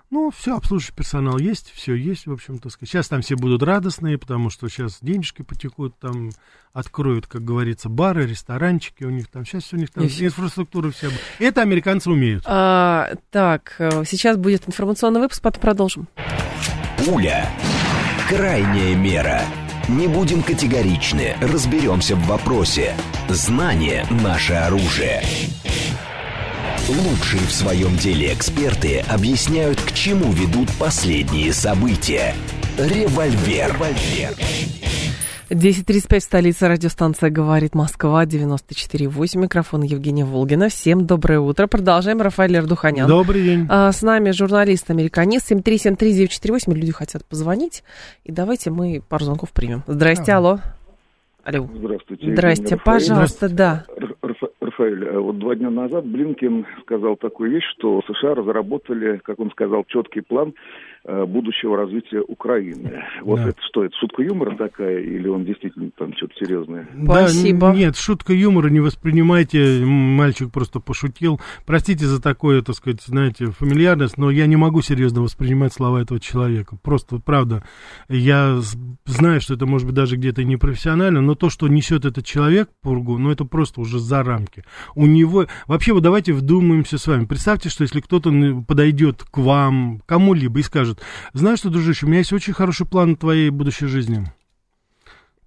[0.10, 2.70] Ну, все, обслуживающий персонал есть, все есть, в общем-то.
[2.70, 6.30] Сейчас там все будут радостные, потому что сейчас денежки потекут, там
[6.74, 9.46] откроют, как говорится, бары, ресторанчики у них там.
[9.46, 11.08] Сейчас у них там И инфраструктура вся.
[11.08, 11.22] будет.
[11.39, 12.43] Это американцы умеют.
[12.46, 16.08] А, так, э, сейчас будет информационный выпуск, потом продолжим.
[17.06, 17.50] Пуля.
[18.30, 19.41] Крайняя мера.
[19.89, 22.93] Не будем категоричны, разберемся в вопросе.
[23.30, 25.22] Знание– наше оружие.
[26.88, 32.34] Лучшие в своем деле эксперты объясняют, к чему ведут последние события.
[32.78, 33.73] Револьвер.
[33.73, 34.34] Револьвер.
[35.50, 40.69] 10.35, столица радиостанция «Говорит Москва», 94.8, микрофон Евгения Волгина.
[40.69, 41.67] Всем доброе утро.
[41.67, 42.21] Продолжаем.
[42.21, 43.06] Рафаэль Ардуханян.
[43.06, 43.67] Добрый день.
[43.69, 46.73] А, с нами журналист-американист 7373948.
[46.73, 47.84] Люди хотят позвонить.
[48.23, 49.84] И давайте мы пару звонков примем.
[49.88, 50.60] Здрасте, алло.
[51.43, 51.69] Алло.
[51.73, 52.32] Здравствуйте.
[52.32, 52.82] Здрасте, Рафаэль.
[52.86, 53.86] пожалуйста, да.
[54.78, 59.40] Рафа- Рафаэль, э, вот два дня назад Блинкин сказал такую вещь, что США разработали, как
[59.40, 60.54] он сказал, четкий план
[61.10, 63.02] э, будущего развития Украины.
[63.22, 63.50] Вот Да.
[63.50, 66.88] это что, это шутка юмора такая, или он действительно там что-то серьезное?
[67.02, 67.60] Спасибо.
[67.72, 71.40] Да, нет, шутка юмора не воспринимайте, мальчик просто пошутил.
[71.66, 76.20] Простите за такое, так сказать, знаете, фамильярность, но я не могу серьезно воспринимать слова этого
[76.20, 76.76] человека.
[76.84, 77.63] Просто, правда,
[78.10, 78.58] я
[79.06, 83.18] знаю, что это может быть даже где-то непрофессионально, но то, что несет этот человек, Пургу,
[83.18, 84.63] ну это просто уже за рамки.
[84.95, 85.47] У него...
[85.67, 87.25] Вообще, вот давайте вдумаемся с вами.
[87.25, 88.32] Представьте, что если кто-то
[88.67, 91.01] подойдет к вам, кому-либо и скажет,
[91.34, 94.25] знаешь что, дружище, у меня есть очень хороший план твоей будущей жизни.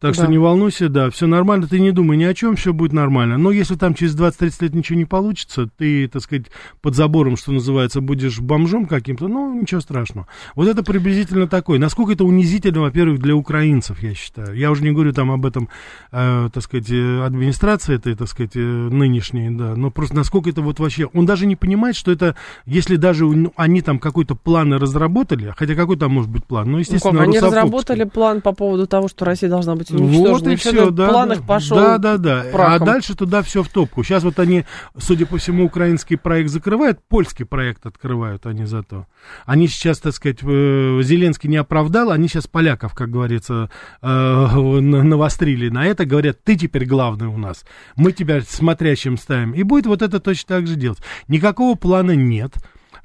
[0.00, 0.30] Так что Да.
[0.30, 3.36] не волнуйся, да, все нормально, ты не думай ни о чем, все будет нормально.
[3.36, 6.46] Но если там через 20-30 лет ничего не получится, ты, так сказать,
[6.80, 10.26] под забором, что называется, будешь бомжом каким-то, ну, ничего страшного.
[10.54, 11.78] Вот это приблизительно такое.
[11.78, 14.56] Насколько это унизительно, во-первых, для украинцев, я считаю.
[14.56, 15.68] Я уже не говорю там об этом,
[16.12, 20.62] э, так сказать, э, администрации этой, так сказать, э, нынешней, да, но просто насколько это
[20.62, 21.08] вот вообще...
[21.12, 25.74] Он даже не понимает, что это, если даже у- они там какой-то план разработали, хотя
[25.74, 29.08] какой там может быть план, ну, Ну, естественно, как, они разработали план по поводу того,
[29.08, 30.50] что Россия должна быть Вот уничтожена.
[30.52, 31.08] и всё все, на да.
[31.08, 32.40] планах да, пошел Да, да, да.
[32.42, 32.86] А прахом.
[32.86, 34.02] дальше туда все в топку.
[34.04, 34.64] Сейчас вот они,
[34.98, 39.06] судя по всему, украинский проект закрывают, польский проект открывают они зато.
[39.46, 43.70] Они сейчас, так сказать, э, Зеленский не оправдал, они сейчас поляков, как говорится,
[44.02, 47.64] э, на- навострили на это, говорят, ты теперь главный у нас,
[47.96, 49.52] мы тебя смотрящим ставим.
[49.52, 50.98] И будет вот это точно так же делать.
[51.28, 52.54] Никакого плана нет.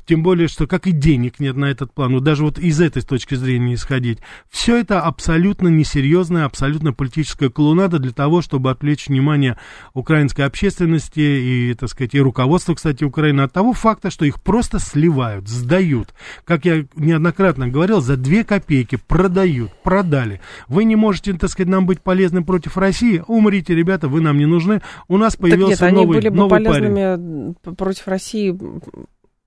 [0.06, 3.02] Тем более, что как и денег нет на этот план, вот даже вот из этой
[3.02, 4.20] точки зрения исходить.
[4.50, 9.58] Все это абсолютно несерьезная, абсолютно политическая клоунада для того, чтобы отвлечь внимание
[9.94, 14.80] украинской общественности и, так сказать, и руководства, кстати, Украины от того факта, что их просто
[14.80, 16.13] сливают, сдают.
[16.44, 20.39] Как я неоднократно говорил, за две копейки продают, продали.
[20.68, 24.46] Вы не можете, так сказать, нам быть полезным против России, умрите, ребята, вы нам не
[24.46, 24.82] нужны.
[25.08, 26.65] У нас Так появился нет, они новый, были бы новый парень.
[26.68, 28.56] полезными п- против России,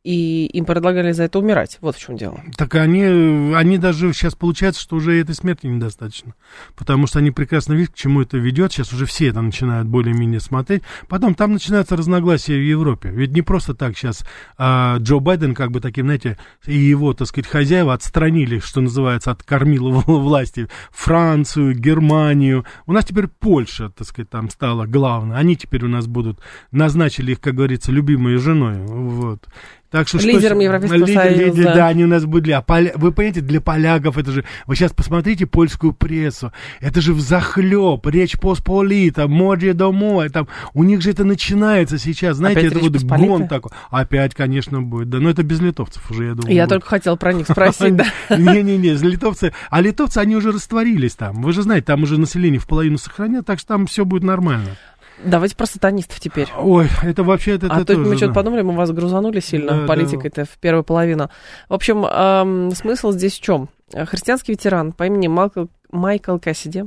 [0.05, 1.79] и им предлагали за это умирать.
[1.81, 2.41] Вот в чем дело.
[2.57, 6.35] Так они, они даже сейчас получается, что уже этой смерти недостаточно.
[6.77, 8.73] Потому что они прекрасно видят, к чему это ведет.
[8.73, 10.83] Сейчас уже все это начинают более-менее смотреть.
[11.09, 13.11] Потом там начинаются разногласия в Европе.
[13.11, 14.25] Ведь не просто так сейчас
[14.57, 19.33] а, Джо Байден, как бы таким, знаете, и его, так сказать, хозяева отстранили, что называется,
[19.33, 22.65] от кормила власти Францию, Германию.
[22.87, 25.37] У нас теперь Польша, так сказать, там стала главной.
[25.37, 28.79] Они теперь у нас будут, назначили их, как говорится, любимой женой.
[28.87, 29.47] Вот.
[29.91, 31.43] Так что, что Лидером с- Европейского лидер- Союза.
[31.45, 32.51] лидер- да, они у нас были.
[32.53, 34.45] А поля- Вы понимаете, для поляков это же...
[34.67, 36.53] Вы сейчас посмотрите польскую прессу.
[36.81, 40.29] Это же взахлеб, речь посполита, море домой.
[40.29, 42.37] Там, у них же это начинается сейчас.
[42.37, 43.27] Знаете, Опять это вот Посполита?
[43.29, 43.71] гон такой.
[43.91, 45.09] Опять, конечно, будет.
[45.09, 46.55] Да, но это без литовцев уже, я думаю.
[46.55, 46.71] Я будет.
[46.71, 47.97] только хотела про них спросить,
[48.29, 48.37] да.
[48.37, 49.55] Не-не-не, литовцы...
[49.71, 51.41] А литовцы, они уже растворились там.
[51.41, 54.77] Вы же знаете, там уже население в половину сохранят, так что там все будет нормально.
[55.25, 56.49] Давайте про сатанистов теперь.
[56.59, 57.57] Ой, это вообще...
[57.57, 58.35] Это, А это то тоже, мы что-то да.
[58.35, 61.31] подумали, мы вас грузанули сильно Да, политикой-то в первую половину.
[61.69, 63.69] В общем, эм, смысл здесь в чем?
[63.93, 66.85] Христианский ветеран по имени Майкл, Майкл Кассиди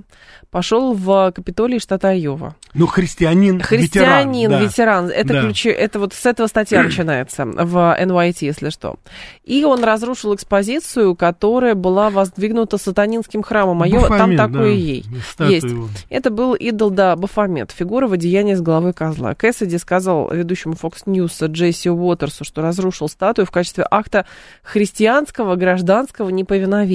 [0.51, 2.55] пошел в Капитолий штата Айова.
[2.73, 4.59] Ну, христианин, Христианин, ветеран.
[4.59, 4.65] да.
[4.65, 5.09] ветеран.
[5.09, 5.41] Это Да.
[5.41, 8.95] ключи, это вот с этого статья начинается в NYT, если что.
[9.43, 14.07] И он разрушил экспозицию, которая была воздвигнута сатанинским храмом Айова.
[14.07, 15.05] Там такое да, ей.
[15.31, 15.67] статуя есть.
[16.09, 19.33] Это был идол, да, Бафомет, фигура в одеянии с головы козла.
[19.33, 24.25] Кэссиди сказал ведущему Fox News Джесси Уотерсу, что разрушил статую в качестве акта
[24.63, 26.90] христианского гражданского неповиновения.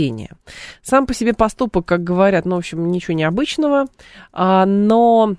[0.83, 3.87] Сам по себе поступок, как говорят, ну, в общем, ничего необычного,
[4.33, 5.35] а, но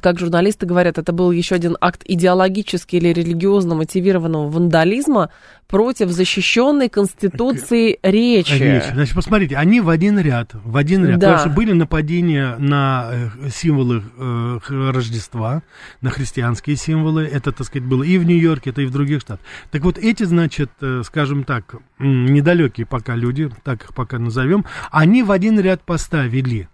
[0.00, 5.30] как журналисты говорят, это был еще один акт идеологически или религиозно мотивированного вандализма
[5.66, 8.52] против защищенной Конституции речи.
[8.52, 8.84] Речь.
[8.92, 11.18] Значит, посмотрите, они в один ряд, в один ряд.
[11.18, 11.32] Да.
[11.32, 15.62] Потому что были нападения на э, символы э, Рождества,
[16.00, 17.24] на христианские символы.
[17.24, 19.44] Это, так сказать, было и в Нью-Йорке, это и в других штатах.
[19.70, 25.22] Так вот, эти, значит, э, скажем так, недалекие пока люди, так их пока назовем, они
[25.22, 26.68] в один ряд поставили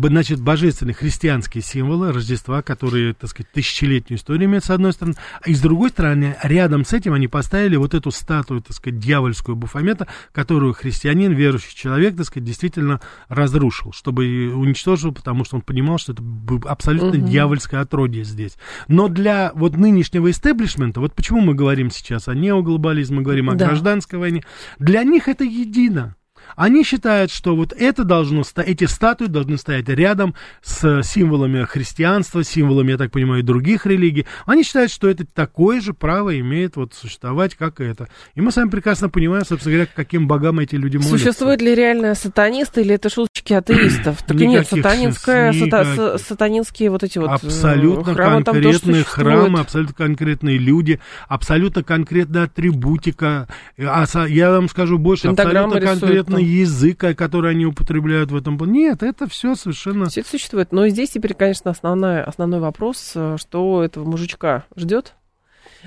[0.00, 5.54] значит, божественные христианские символы Рождества, которые, так сказать, тысячелетнюю историю имеют, с одной стороны, и
[5.54, 10.06] с другой стороны, рядом с этим они поставили вот эту статую, так сказать, дьявольскую Буфомета,
[10.32, 16.12] которую христианин, верующий человек, так сказать, действительно разрушил, чтобы уничтожил, потому что он понимал, что
[16.12, 16.22] это
[16.66, 17.28] абсолютно угу.
[17.28, 18.56] дьявольское отродье здесь.
[18.88, 23.54] Но для вот нынешнего истеблишмента, вот почему мы говорим сейчас о неоглобализме, мы говорим о
[23.54, 23.66] да.
[23.66, 24.44] гражданской войне,
[24.78, 26.16] для них это едино.
[26.54, 32.92] Они считают, что вот это должно, эти статуи должны стоять рядом с символами христианства, символами,
[32.92, 34.26] я так понимаю, других религий.
[34.46, 38.08] Они считают, что это такое же право имеет вот существовать, как это.
[38.34, 41.18] И мы сами прекрасно понимаем, собственно говоря, каким богам эти люди молятся.
[41.18, 44.22] Существуют ли реально сатанисты или это шуточки атеистов?
[44.22, 50.58] Так нет, сатанинская, сата, сатанинские вот эти вот э, Абсолютно храмы конкретные храмы, абсолютно конкретные
[50.58, 53.48] люди, абсолютно конкретная атрибутика.
[53.78, 58.56] А я вам скажу больше, абсолютно конкретно конкретный язык, который они употребляют в этом.
[58.70, 60.06] Нет, это все совершенно...
[60.06, 60.72] Все это существует.
[60.72, 65.14] Но здесь теперь, конечно, основной, основной вопрос, э, что этого мужичка ждет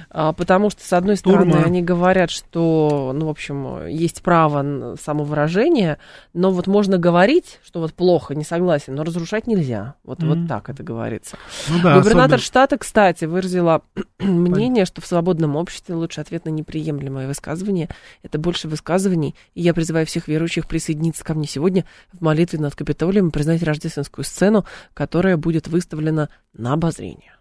[0.10, 1.66] потому что, с одной стороны, Турма.
[1.66, 6.00] они говорят, что, ну, в общем, есть право самовыражения,
[6.34, 9.96] но вот можно говорить, что вот плохо, не согласен, но разрушать нельзя.
[10.04, 10.28] Вот, mm-hmm.
[10.28, 11.38] вот так это говорится.
[11.70, 12.40] Ну, да, Губернатор особенно...
[12.40, 13.82] штата, кстати, выразила
[14.20, 17.90] мнение, что в свободном обществе лучший ответ на неприемлемое высказывание–
[18.24, 19.36] это больше высказываний.
[19.54, 23.64] И я призываю всех верующих присоединиться ко мне сегодня в молитве над Капитолием и признать
[23.64, 27.39] рождественскую сцену, которая будет выставлена на обозрение.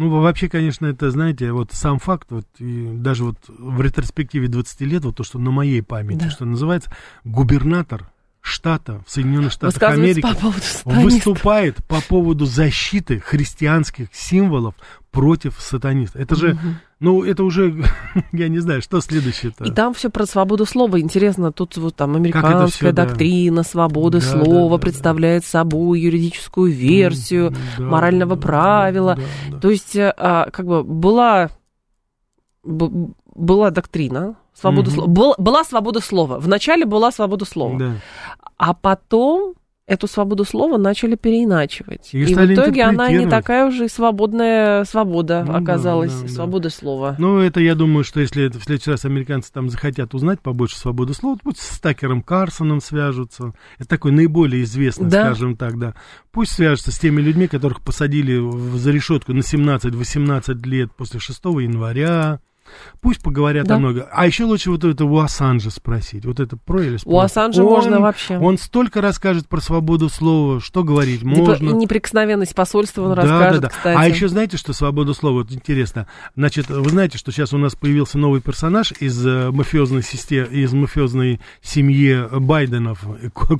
[0.00, 4.80] Ну, вообще, конечно, это, знаете, вот сам факт, вот и даже вот в ретроспективе 20
[4.80, 6.30] лет, вот то, что на моей памяти, да.
[6.30, 6.90] что называется,
[7.24, 8.10] губернатор
[8.40, 10.26] штата в Соединенных Штатах Америки
[10.84, 14.74] по выступает по поводу защиты христианских символов
[15.10, 16.20] против сатанистов.
[16.20, 16.58] Это же, угу.
[17.00, 17.84] ну, это уже,
[18.32, 19.64] я не знаю, что следующее-то.
[19.64, 21.00] И там все про свободу слова.
[21.00, 23.68] Интересно, тут вот там американская все, доктрина да.
[23.68, 25.48] свободы да, слова да, представляет да.
[25.48, 29.14] собой юридическую версию да, морального да, правила.
[29.16, 29.60] Да, да, да.
[29.60, 31.50] То есть, а, как бы была
[33.34, 34.94] была доктрина свободы угу.
[34.96, 35.08] слова.
[35.08, 36.38] Был, была свобода слова.
[36.38, 37.78] Вначале была свобода слова.
[37.78, 37.92] Да.
[38.56, 39.54] А потом
[39.90, 42.14] эту свободу слова начали переиначивать.
[42.14, 46.68] И, и в итоге она не такая уже свободная свобода ну, оказалась, да, да, свобода
[46.68, 46.74] да.
[46.74, 47.16] слова.
[47.18, 50.76] Ну, это я думаю, что если это в следующий раз американцы там захотят узнать побольше
[50.76, 53.52] свободы слова, то пусть с Такером Карсоном свяжутся.
[53.78, 55.24] Это такой наиболее известный, да.
[55.24, 55.94] скажем так, да.
[56.30, 58.38] Пусть свяжутся с теми людьми, которых посадили
[58.78, 62.38] за решетку на 17-18 лет после 6 января.
[63.00, 63.76] Пусть поговорят да.
[63.76, 64.04] о многом.
[64.12, 66.26] А еще лучше вот это у Ассанжа спросить.
[66.26, 68.38] Вот это про или У Ассанжа он, можно вообще.
[68.38, 71.56] Он столько расскажет про свободу слова, что говорить можно.
[71.56, 73.74] Типа, неприкосновенность посольства он да, расскажет, да, да.
[73.74, 73.98] кстати.
[73.98, 75.40] А еще знаете, что свобода слова?
[75.40, 76.06] Вот интересно.
[76.36, 80.72] Значит, вы знаете, что сейчас у нас появился новый персонаж из э, мафиозной системы, из
[80.72, 83.02] мафиозной семьи Байденов,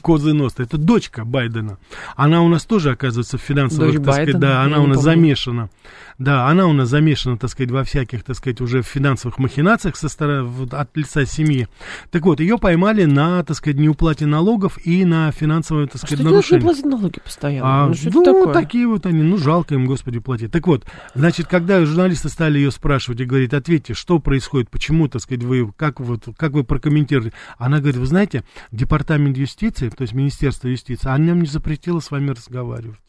[0.02, 0.64] Козы Ностра.
[0.64, 1.78] Это дочка Байдена.
[2.16, 4.40] Она у нас тоже, оказывается, в финансовых, Дочь так сказать, Байдена?
[4.40, 5.10] да, она у нас помню.
[5.10, 5.70] замешана.
[6.18, 10.10] Да, она у нас замешана, так сказать, во всяких, так сказать, уже финансовых махинациях со
[10.10, 11.68] стороны, от лица семьи.
[12.10, 16.22] Так вот, ее поймали на, так сказать, неуплате налогов и на финансовое, так сказать, а
[16.22, 16.60] что нарушение.
[16.60, 17.84] Что платить налоги постоянно?
[17.84, 18.52] А, ну, что ну такое?
[18.52, 20.52] такие вот они, ну, жалко им, господи, платить.
[20.52, 20.84] Так вот,
[21.14, 25.72] значит, когда журналисты стали ее спрашивать и говорить, ответьте, что происходит, почему, так сказать, вы,
[25.72, 27.34] как, вот, как вы прокомментируете?
[27.56, 32.30] Она говорит, вы знаете, департамент юстиции, то есть Министерство юстиции, она мне запретила с вами
[32.30, 33.00] разговаривать.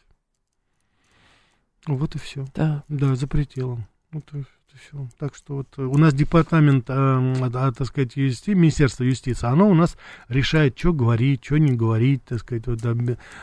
[1.86, 2.46] Вот и все.
[2.54, 2.84] Да.
[2.88, 3.86] Да, запретила.
[4.12, 4.61] Вот и все.
[5.18, 9.68] Так что вот э, у нас департамент, э, а, так сказать, юсти, Министерство юстиции, оно
[9.68, 9.96] у нас
[10.28, 12.66] решает, что говорить, что не говорить, так сказать.
[12.66, 12.94] Вот, да,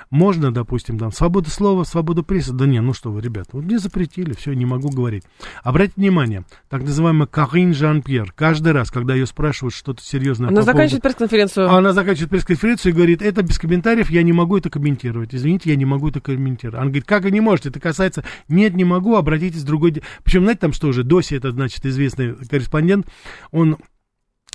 [0.10, 2.54] можно, допустим, там, свобода слова, свобода прессы.
[2.54, 5.24] Да не, ну что вы, ребята, вот мне запретили, все, не могу говорить.
[5.64, 10.66] Обратите внимание, так называемая Карин Жан-Пьер, каждый раз, когда ее спрашивают что-то серьезное Она по
[10.66, 11.18] заканчивает поводу...
[11.18, 11.70] пресс-конференцию.
[11.70, 15.34] Она заканчивает пресс-конференцию и говорит, это без комментариев, я не могу это комментировать.
[15.34, 16.80] Извините, я не могу это комментировать.
[16.80, 18.24] Она говорит, как вы не можете, это касается...
[18.48, 20.02] Нет, не могу, обратитесь в другой...
[20.24, 23.06] Причем, знаете, там что уже, до Доси, это, значит, известный корреспондент,
[23.52, 23.78] он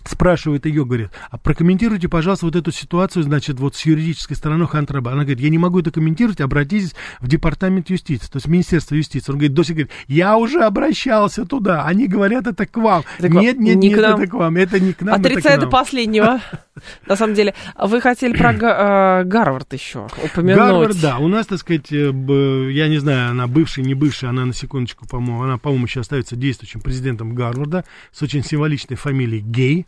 [0.07, 5.13] спрашивает ее, говорит, а прокомментируйте, пожалуйста, вот эту ситуацию, значит, вот с юридической стороны Хантраба.
[5.13, 9.33] Она говорит, я не могу это комментировать, обратитесь в департамент юстиции, то есть Министерство юстиции.
[9.33, 13.05] Он говорит, Доси говорит, я уже обращался туда, они говорят, это к вам.
[13.19, 16.41] Это нет, нет, не нет, это к вам, это не к нам, Отрицаю до последнего.
[17.07, 20.57] На самом деле, вы хотели про э, Гарвард еще упомянуть.
[20.57, 22.13] Гарвард, да, у нас, так сказать, э,
[22.73, 26.37] я не знаю, она бывшая, не бывшая, она на секундочку, по-моему, она, по-моему, еще остается
[26.37, 29.87] действующим президентом Гарварда с очень символичной фамилией Гей.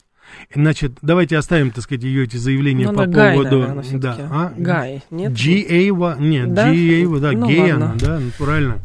[0.55, 3.61] Значит, давайте оставим, так сказать, ее эти заявления ну, по Гай, поводу...
[3.61, 4.53] Наверное, да, а?
[4.57, 5.33] Гай, нет?
[5.33, 6.73] G-A, нет, да?
[6.73, 7.87] G-A, да, ну, гей ладно.
[7.87, 8.81] она, да, натурально.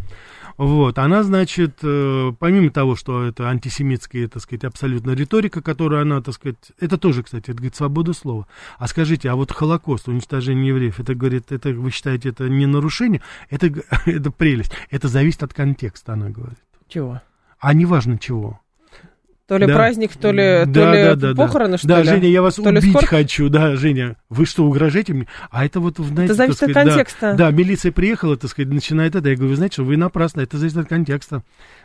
[0.57, 6.21] Вот, она, значит, э, помимо того, что это антисемитская, так сказать, абсолютно риторика, которую она,
[6.21, 8.47] так сказать, это тоже, кстати, это, говорит, свобода слова.
[8.77, 13.21] А скажите, а вот Холокост, уничтожение евреев, это, говорит, это, вы считаете, это не нарушение?
[13.49, 13.67] Это,
[14.05, 14.71] это прелесть.
[14.89, 16.59] Это зависит от контекста, она говорит.
[16.87, 17.21] Чего?
[17.59, 18.59] А неважно чего.
[19.51, 19.75] То ли Да.
[19.75, 21.35] праздник, то ли, Да, то ли да, да, да.
[21.35, 22.07] похороны, что Да, ли?
[22.07, 23.05] Женя, я вас То убить скорбь?
[23.05, 24.15] хочу, да, Женя.
[24.29, 25.27] Вы что, угрожаете мне?
[25.49, 27.33] А это вот, знаете, зависит так от сказать, да, контекста.
[27.37, 29.27] Да, милиция приехала, так сказать, начинает это.
[29.27, 31.43] Я говорю, вы знаете, что вы напрасно, это зависит от контекста.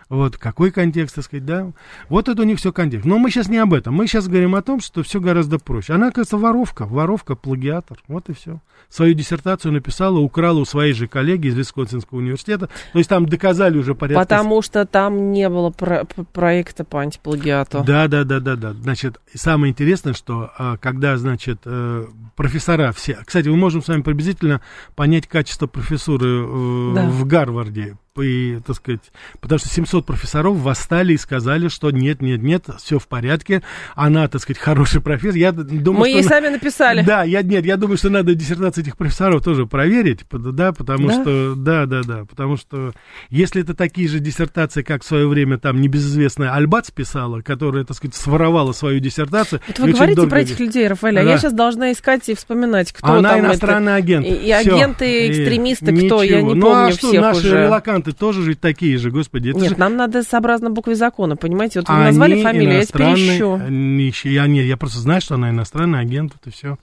[0.08, 1.72] Вот, какой контекст, так сказать, да.
[2.08, 3.04] Вот это у них все контекст.
[3.06, 3.92] Но мы сейчас не об этом.
[3.94, 5.94] Мы сейчас говорим о том, что все гораздо проще.
[5.94, 7.98] Она, кажется, воровка, воровка, плагиатор.
[8.06, 8.60] Вот и все.
[8.88, 12.68] Свою диссертацию написала, украла у своей же коллеги из Висконсинского университета.
[12.92, 14.22] То есть там доказали уже порядка...
[14.22, 17.82] Потому что там не было про- проекта по антиплагиату.
[17.84, 18.74] Да, да, да, да, да.
[18.74, 23.18] Значит, самое интересное, что а, когда, значит, э, профессора все.
[23.26, 24.60] Кстати, мы можем с вами приблизительно
[24.94, 27.06] понять качество профессуры э, Да.
[27.08, 27.96] в Гарварде.
[28.22, 29.00] И, так сказать,
[29.40, 33.62] потому что 700 профессоров восстали и сказали, что нет, нет, нет, все в порядке.
[33.94, 35.36] Она, так сказать, хороший профессор.
[35.38, 37.02] Я думаю, Мы что ей она- сами написали.
[37.02, 41.22] Да, я нет, я думаю, что надо диссертации этих профессоров тоже проверить, да, потому Да?
[41.22, 42.92] что, да, да, да, потому что
[43.30, 47.96] если это такие же диссертации, как в свое время там небезызвестная Альбац писала, которая, так
[47.96, 49.60] сказать, своровала свою диссертацию.
[49.68, 51.30] Вот вы говорите дорого про этих людей, Рафаэль, а Да.
[51.30, 53.96] я сейчас должна искать и вспоминать, кто Она там иностранный это...
[53.96, 54.26] агент.
[54.26, 56.48] И, и агенты, И экстремисты, кто, я ничего.
[56.54, 57.62] не ну, помню а что, всех наши уже.
[57.64, 59.50] релаканты тоже же такие же, господи.
[59.54, 59.76] Нет, же...
[59.76, 61.80] нам надо сообразно букве закона, понимаете?
[61.80, 64.08] Вот вы Они назвали фамилию, я теперь иностранные- ищу.
[64.10, 64.28] ищу.
[64.28, 66.78] Я, не, я просто знаю, что она иностранный агент, вот и все.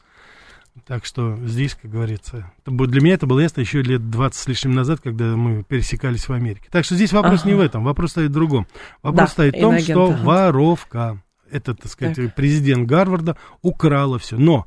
[0.87, 4.73] Так что здесь, как говорится, для меня это было ясно еще лет 20 с лишним
[4.73, 6.67] назад, когда мы пересекались в Америке.
[6.71, 7.49] Так что здесь вопрос Ага.
[7.49, 8.65] не в этом, вопрос стоит в другом.
[9.03, 11.19] Вопрос Да, стоит в том, что воровка,
[11.51, 14.37] это, так сказать, президент Гарварда украла все.
[14.37, 14.65] Но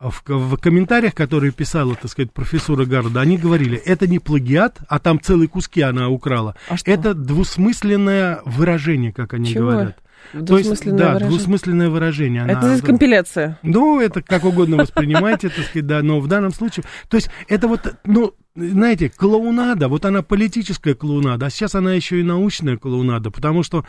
[0.00, 4.98] в, в комментариях, которые писала, так сказать, профессура Гарварда, они говорили, это не плагиат, а
[4.98, 6.54] там целые куски она украла.
[6.68, 6.90] А что?
[6.90, 9.70] Это двусмысленное выражение, как они Чего?
[9.70, 9.98] говорят.
[10.46, 11.28] То есть, да, выражение.
[11.28, 12.42] двусмысленное выражение.
[12.42, 13.58] Она- Это компиляция.
[13.62, 16.84] ну, это как угодно воспринимайте, так сказать, да, но в данном случае...
[17.08, 22.20] То есть это вот, ну, знаете, клоунада, вот она политическая клоунада, а сейчас она еще
[22.20, 23.84] и научная клоунада, потому что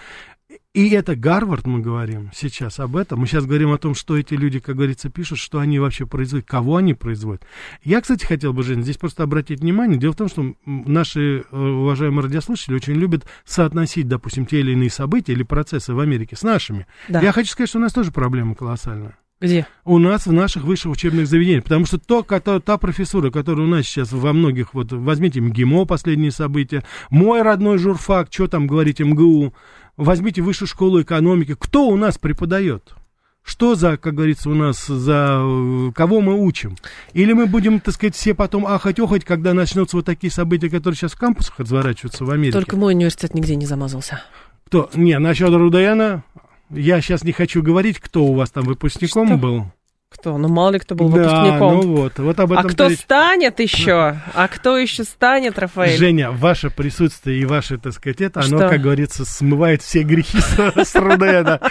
[0.74, 3.20] и это Гарвард, мы говорим сейчас об этом.
[3.20, 6.48] Мы сейчас говорим о том, что эти люди, как говорится, пишут, что они вообще производят,
[6.48, 7.44] кого они производят.
[7.84, 10.00] Я, кстати, хотел бы, Жень, здесь просто обратить внимание.
[10.00, 14.90] Дело в том, что наши э, уважаемые радиослушатели очень любят соотносить, допустим, те или иные
[14.90, 16.88] события или процессы в Америке с нашими.
[17.08, 17.22] Да.
[17.22, 19.68] Я хочу сказать, что у нас тоже проблема колоссальная Где?
[19.86, 21.64] у нас в наших высших учебных заведениях.
[21.64, 25.86] Потому что то, кото- та профессура, которая у нас сейчас во многих, вот возьмите МГИМО,
[25.86, 29.54] последние события, мой родной журфак, что там говорить, МГУ,
[30.00, 32.96] возьмите высшую школу экономики, кто у нас преподает?
[33.44, 36.76] Что за, как говорится, у нас, за э, кого мы учим?
[37.14, 41.14] Или мы будем, так сказать, все потом ахать-охать, когда начнутся вот такие события, которые сейчас
[41.14, 42.58] в кампусах разворачиваются в Америке?
[42.58, 44.22] Только мой университет нигде не замазался.
[44.68, 44.90] Кто?
[44.94, 46.24] Не, насчет Рудаяна,
[46.70, 49.38] я сейчас не хочу говорить, кто у вас там выпускником Что?
[49.38, 49.66] был.
[50.12, 50.38] Кто?
[50.40, 51.74] Ну, мало ли кто был да, выпускником.
[51.76, 53.00] ну вот, вот об а этом кто речь.
[53.00, 54.18] станет еще?
[54.34, 55.98] А кто еще станет, Рафаэль?
[55.98, 58.70] Женя, ваше присутствие и ваше, так сказать, это, оно, Что?
[58.70, 61.62] как говорится, смывает все грехи с, Рудена.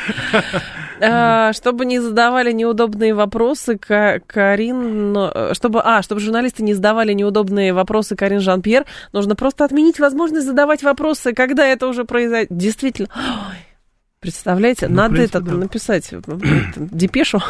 [1.00, 7.12] А, чтобы не задавали неудобные вопросы, Ка- Карин, э, чтобы, а, чтобы журналисты не задавали
[7.12, 12.48] неудобные вопросы Карин Жан-Пьер, нужно просто отменить возможность задавать вопросы, когда это уже произойдет.
[12.50, 13.08] Действительно.
[13.14, 13.56] Ой,
[14.20, 15.54] Представляете, Ну, надо принципе, это да.
[15.54, 16.20] написать э,
[16.76, 17.40] депешу,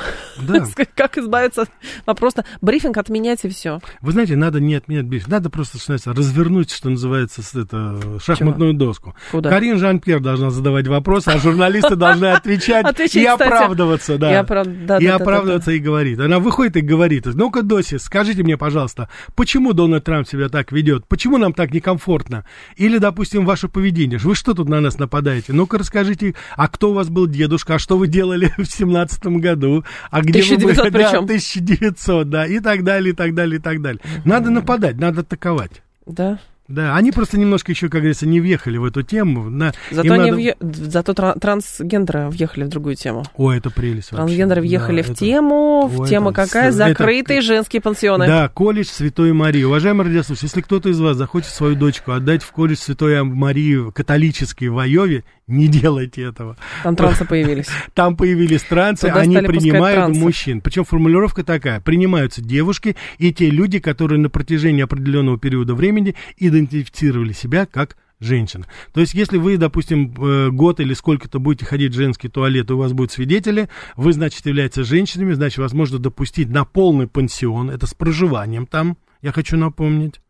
[0.47, 0.66] Да.
[0.95, 1.71] как избавиться от
[2.05, 2.45] вопроса.
[2.61, 3.81] Брифинг отменять и все.
[4.03, 9.14] Вы знаете, надо не отменять брифинг, надо просто, называется, развернуть, что называется, это, шахматную доску.
[9.31, 9.49] Куда?
[9.49, 14.31] Карин Жан-Пьер должна задавать вопросы, а журналисты должны отвечать и оправдываться, да.
[14.31, 16.21] И оправдываться и говорит.
[16.21, 21.07] Она выходит и говорит, ну-ка, Доси, скажите мне, пожалуйста, почему Дональд Трамп себя так ведет?
[21.07, 22.45] Почему нам так некомфортно?
[22.77, 24.19] Или, допустим, ваше поведение.
[24.19, 25.55] Вы что тут на нас нападаете?
[25.55, 29.85] Ну-ка, расскажите, а кто у вас был дедушка, а что вы делали в семнадцатом году?
[30.11, 30.93] А где вы 1900 были?
[30.93, 31.13] причем?
[31.27, 34.01] Да, 1900, да, и так далее, и так далее, и так далее.
[34.25, 35.83] Надо нападать, надо атаковать.
[36.07, 36.39] Да.
[36.67, 39.49] Да, они просто немножко еще, как говорится, не въехали в эту тему.
[39.49, 43.25] На- Зато, надо- въе- Зато тра- трансгендеры въехали в другую тему.
[43.37, 44.17] Ой, это прелесть вообще.
[44.27, 45.87] Трансгендеры въехали Да, в это- тему.
[45.87, 46.71] В Ой, тема это какая?
[46.71, 48.27] Закрытые это- женские пансионы.
[48.27, 49.63] Да, колледж Святой Марии.
[49.65, 54.69] Уважаемые радиослушатели, если кто-то из вас захочет свою дочку отдать в колледж Святой Марии католический
[54.69, 56.57] в Айове, не делайте этого.
[56.83, 57.69] Там трансы появились.
[57.95, 60.23] Там появились трансы, Туда они принимают трансов.
[60.23, 60.61] мужчин.
[60.61, 61.81] Причем формулировка такая.
[61.81, 68.67] Принимаются девушки и те люди, которые на протяжении определенного периода времени идентифицировали себя как женщин.
[68.93, 72.73] То есть, если вы, допустим, э, год или сколько-то будете ходить в женский туалет, и
[72.73, 77.71] у вас будут свидетели, вы, значит, являетесь женщинами, значит, вас можно допустить на полный пансион,
[77.71, 80.21] это с проживанием там, я хочу напомнить.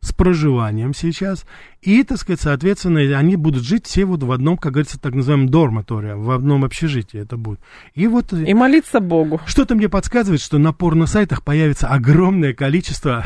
[0.00, 1.44] С проживанием сейчас,
[1.82, 5.48] и, так сказать, соответственно, они будут жить все вот в одном, как говорится, так называемом
[5.48, 7.58] дорматоре, в одном общежитии это будет.
[7.94, 8.32] И вот...
[8.32, 9.40] И молиться Богу.
[9.46, 13.24] Что-то мне подсказывает, что на порно-сайтах появится огромное количество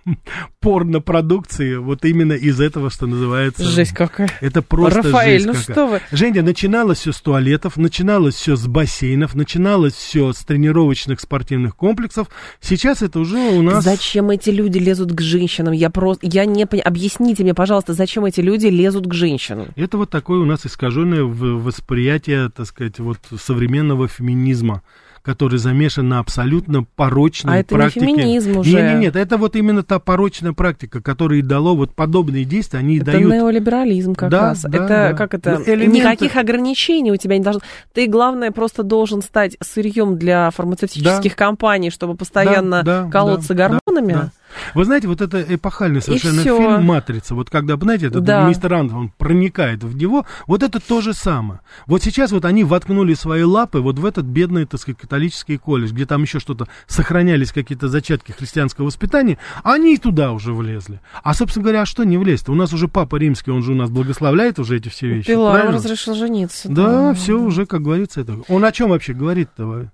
[0.60, 3.64] порно-продукции вот именно из этого, что называется...
[3.64, 4.30] Жесть какая.
[4.40, 5.74] Это просто Рафаэль, жесть ну какая.
[5.74, 6.00] что вы.
[6.10, 12.28] Женя, начиналось все с туалетов, начиналось все с бассейнов, начиналось все с тренировочных спортивных комплексов.
[12.62, 13.84] Сейчас это уже у нас...
[13.84, 15.74] Зачем эти люди лезут к женщинам?
[15.74, 16.88] Я просто, я не понимаю.
[16.88, 19.68] Объясните мне, пожалуйста, зачем эти люди лезут к женщинам?
[19.76, 24.82] Это вот такое у нас искаженное восприятие, так сказать, вот современного феминизма
[25.22, 28.06] который замешан на абсолютно порочной А это не практике.
[28.06, 28.70] феминизм уже.
[28.70, 32.78] Нет, нет, нет, это вот именно та порочная практика, которая и дало вот подобные действия,
[32.78, 33.30] они и Это дают.
[33.30, 34.62] неолиберализм как Да, раз.
[34.62, 35.12] да, это да.
[35.12, 35.62] как это?
[35.66, 37.60] Элементы- Никаких ограничений у тебя не должно.
[37.92, 43.68] Ты, главное, просто должен стать сырьем для фармацевтических компаний, чтобы постоянно Да, да, колоться да,
[43.68, 44.12] гормонами.
[44.14, 44.32] да, да.
[44.74, 47.34] Вы знаете, вот это эпохальный совершенно фильм «Матрица».
[47.34, 48.48] Вот когда, знаете, этот Да.
[48.48, 51.60] мистер Андерсон, он проникает в него, вот это то же самое.
[51.86, 55.92] Вот сейчас вот они воткнули свои лапы вот в этот бедный, так сказать, католический колледж,
[55.92, 61.00] где там еще что-то, сохранялись какие-то зачатки христианского воспитания, они и туда уже влезли.
[61.22, 62.52] А, собственно говоря, а что не влезть-то?
[62.52, 65.28] У нас уже Папа Римский, он же у нас благословляет уже эти все вещи.
[65.28, 65.76] Пилар правильно?
[65.78, 66.68] разрешил жениться.
[66.68, 68.38] Да, все уже, как говорится, это.
[68.48, 69.90] Он о чем вообще говорит-то?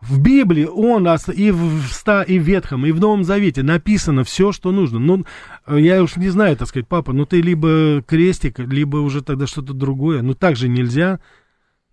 [0.00, 4.52] В Библии он и в ста и в Ветхом, и в Новом Завете написано все,
[4.52, 4.98] что нужно.
[4.98, 5.24] Ну,
[5.66, 9.46] э, я уж не знаю, так сказать, папа, ну ты либо крестик, либо уже тогда
[9.46, 10.22] что-то другое.
[10.22, 11.18] Ну так же нельзя.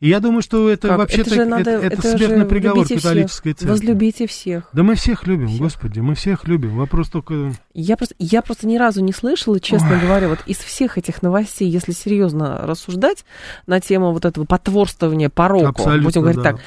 [0.01, 3.59] И я думаю, что это вообще-то это, надо, это, это смертный же приговор католической всех.
[3.59, 3.71] церкви.
[3.71, 4.69] Возлюбите всех.
[4.73, 5.61] Да мы всех любим, Всех.
[5.61, 6.75] господи, мы всех любим.
[6.75, 7.53] Вопрос только...
[7.73, 11.69] Я просто, я просто ни разу не слышала, честно говоря, вот из всех этих новостей,
[11.69, 13.23] если серьезно рассуждать
[13.67, 16.51] на тему вот этого потворствования пороку, Абсолютно, будем говорить да.
[16.51, 16.61] так,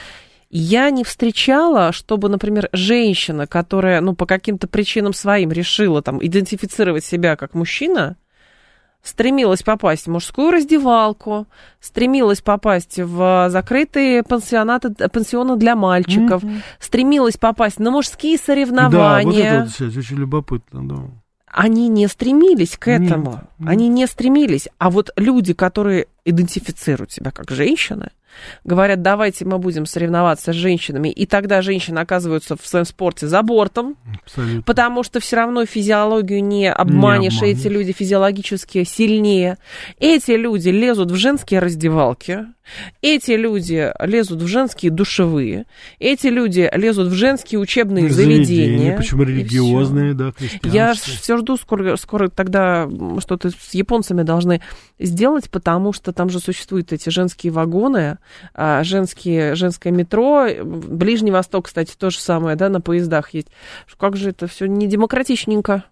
[0.51, 7.05] я не встречала, чтобы, например, женщина, которая, ну, по каким-то причинам своим решила там идентифицировать
[7.05, 8.17] себя как мужчина,
[9.03, 11.47] стремилась попасть в мужскую раздевалку,
[11.81, 16.43] стремилась попасть в закрытые пансионаты, пансионы для мальчиков,
[16.81, 20.97] стремилась попасть на мужские Да, вот соревнования это вот очень любопытно, да.
[21.47, 23.41] они не стремились к Нет, этому.
[23.59, 23.69] нет.
[23.69, 24.69] Они не стремились.
[24.79, 28.11] А вот люди, которые идентифицируют себя как женщины,
[28.64, 33.43] говорят, давайте мы будем соревноваться с женщинами, и тогда женщины оказываются в своем спорте за
[33.43, 34.62] бортом, Абсолютно.
[34.62, 37.59] потому что все равно физиологию не обманешь, и обманешь.
[37.59, 39.59] эти люди физиологически сильнее.
[39.99, 42.47] Эти люди лезут в женские раздевалки,
[43.03, 45.66] эти люди лезут в женские душевые,
[45.99, 48.99] эти люди лезут в женские учебные заведения.
[48.99, 49.22] И всё.
[49.22, 50.33] религиозные, да.
[50.62, 52.89] Я все жду, скоро, скоро тогда
[53.20, 54.61] что-то с японцами должны
[54.99, 58.19] сделать, потому что там же существуют эти женские вагоны,
[58.53, 60.49] а, женские, женское метро.
[60.64, 63.47] Ближний Восток, кстати, то же самое, да, на поездах есть.
[63.97, 65.85] Как же это все не демократичненько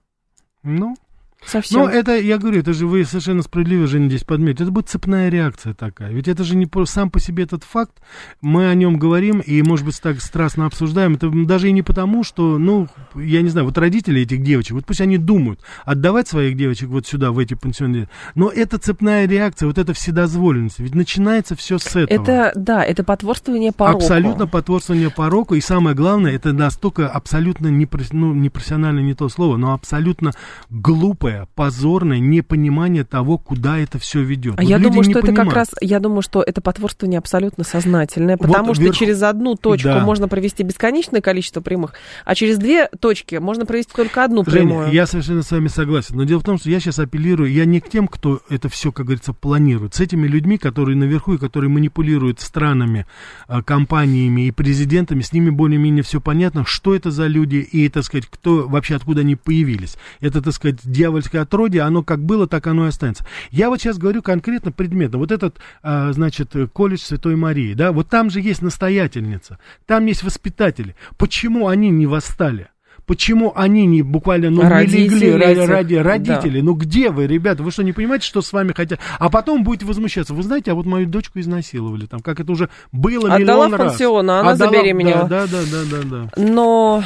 [0.64, 0.96] Ну,
[1.44, 1.82] совсем.
[1.82, 4.64] Ну, это, я говорю, это же вы совершенно справедливо, Женя, здесь подметили.
[4.64, 6.10] Это будет цепная реакция такая.
[6.10, 8.00] Ведь это же не по- сам по себе этот факт.
[8.40, 11.14] Мы о нем говорим и, может быть, так страстно обсуждаем.
[11.14, 12.88] Это даже и не потому, что, ну,
[13.18, 17.06] я не знаю, вот родители этих девочек, вот пусть они думают, отдавать своих девочек вот
[17.06, 18.08] сюда, в эти пансионы.
[18.34, 20.78] Но это цепная реакция, вот эта вседозволенность.
[20.78, 22.22] Ведь начинается все с этого.
[22.22, 23.98] это, да, это потворствование пороку.
[23.98, 25.54] Абсолютно потворствование пороку.
[25.54, 30.32] И самое главное, это настолько абсолютно непроф- ну, непрофессионально не то слово, но абсолютно
[30.70, 34.54] глупое, позорное непонимание того, куда это все ведет.
[34.58, 35.54] А Вот я думаю, что это как понимают.
[35.54, 39.88] раз, я думаю, что это потворствование абсолютно сознательное, Вот потому что вверху- через одну точку
[39.88, 40.00] Да.
[40.04, 41.94] можно провести бесконечное количество прямых,
[42.24, 43.05] а через две точки
[43.40, 44.92] можно провести только одну Женя, прямую.
[44.92, 46.16] я совершенно с вами согласен.
[46.16, 48.92] Но дело в том, что я сейчас апеллирую, я не к тем, кто это все,
[48.92, 49.94] как говорится, планирует.
[49.94, 53.06] С этими людьми, которые наверху и которые манипулируют странами,
[53.48, 58.04] э, компаниями и президентами, с ними более-менее все понятно, что это за люди и, так
[58.04, 59.96] сказать, кто вообще, откуда они появились.
[60.20, 63.26] Это, так сказать, дьявольское отродье, оно как было, так оно и останется.
[63.50, 65.18] Я вот сейчас говорю конкретно предметно.
[65.18, 70.22] Вот этот, а, значит, колледж Святой Марии, да, вот там же есть настоятельница, там есть
[70.22, 70.96] воспитатели.
[71.16, 72.68] Почему они не восстали?
[73.06, 76.02] Почему они не буквально ну, не Родители легли ради, ради да.
[76.02, 76.60] родителей?
[76.60, 77.62] Ну где вы, ребята?
[77.62, 78.98] Вы что, не понимаете, что с вами хотят?
[79.20, 80.34] А потом будете возмущаться.
[80.34, 83.74] Вы знаете, а вот мою дочку изнасиловали там, как это уже было Отдала миллион в
[83.76, 83.88] раз.
[83.92, 85.28] пансион, а она Отдала- забеременела.
[85.28, 86.28] Да, да, да, да, да.
[86.36, 86.42] да.
[86.42, 87.04] Но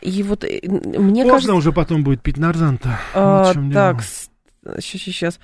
[0.00, 3.00] и вот э, мне Можно кажется, уже потом будет пить нарзан-то.
[3.12, 4.02] а, Вот так,
[4.78, 5.40] сейчас, сейчас.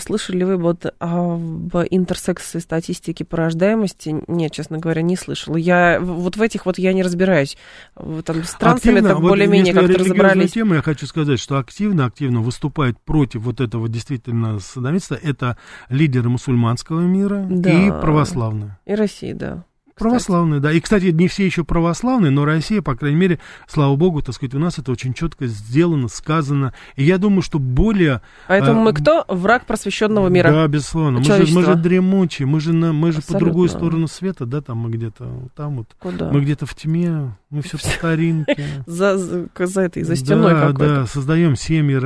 [0.00, 4.22] Слышали ли вы вот об интерсекс и статистике по рождаемости?
[4.28, 5.56] Нет, честно говоря, не слышала.
[5.56, 7.56] Я вот в этих вот я не разбираюсь.
[7.96, 10.52] Там с трансами Активно, вот более-менее как-то разобрались.
[10.52, 15.16] тему, я хочу сказать, что активно-активно выступает против вот этого действительно садомитства.
[15.20, 15.56] Это
[15.88, 17.70] лидеры мусульманского мира Да.
[17.70, 18.78] и православные.
[18.86, 19.64] И России, да.
[19.96, 20.72] Православные, да.
[20.72, 24.54] И, кстати, не все еще православные, но Россия, по крайней мере, слава богу, так сказать,
[24.54, 26.72] у нас это очень четко сделано, сказано.
[26.96, 28.22] И я думаю, что более...
[28.48, 29.24] Поэтому э, мы кто?
[29.28, 30.50] Враг просвещенного мира.
[30.50, 31.18] Да, безусловно.
[31.18, 34.60] Мы же, мы же дремучие, мы же, на, мы же по другую сторону света, да,
[34.60, 35.88] там мы где-то там вот.
[35.98, 36.30] Куда?
[36.30, 38.66] Мы где-то в тьме, мы все по старинке.
[38.86, 40.94] За, за, за этой, за стеной да, какой-то.
[40.94, 41.98] Да, создаем семьи,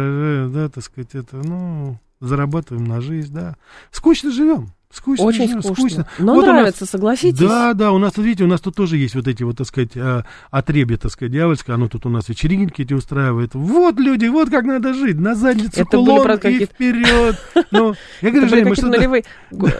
[0.48, 3.56] да, так сказать, это, ну, зарабатываем на жизнь, да.
[3.90, 4.68] Скучно живем.
[4.90, 5.74] Скучно, Очень скучно.
[5.74, 6.08] скучно.
[6.18, 7.38] Но вот нравится, нас, согласитесь.
[7.38, 9.66] Да, да, у нас тут, видите, у нас тут тоже есть вот эти вот, так
[9.66, 13.50] сказать, а, отребья, так сказать, дьявольское, оно тут у нас вечеринки эти устраивает.
[13.54, 17.36] Вот люди, вот как надо жить, на задницу Это кулон были, правда, и вперед.
[17.72, 19.24] Ну, я говорю, Женя, мы что нулевые...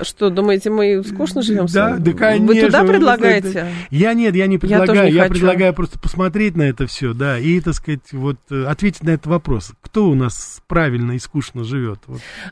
[0.03, 1.67] Что, думаете, мы скучно живем?
[1.67, 2.47] Да, да, конечно.
[2.47, 3.73] Вы туда предлагаете?
[3.91, 7.75] Я нет, я не предлагаю, я предлагаю просто посмотреть на это все, да, и, так
[7.75, 9.73] сказать, вот э, ответить на этот вопрос.
[9.83, 12.01] Кто у нас правильно и скучно живет?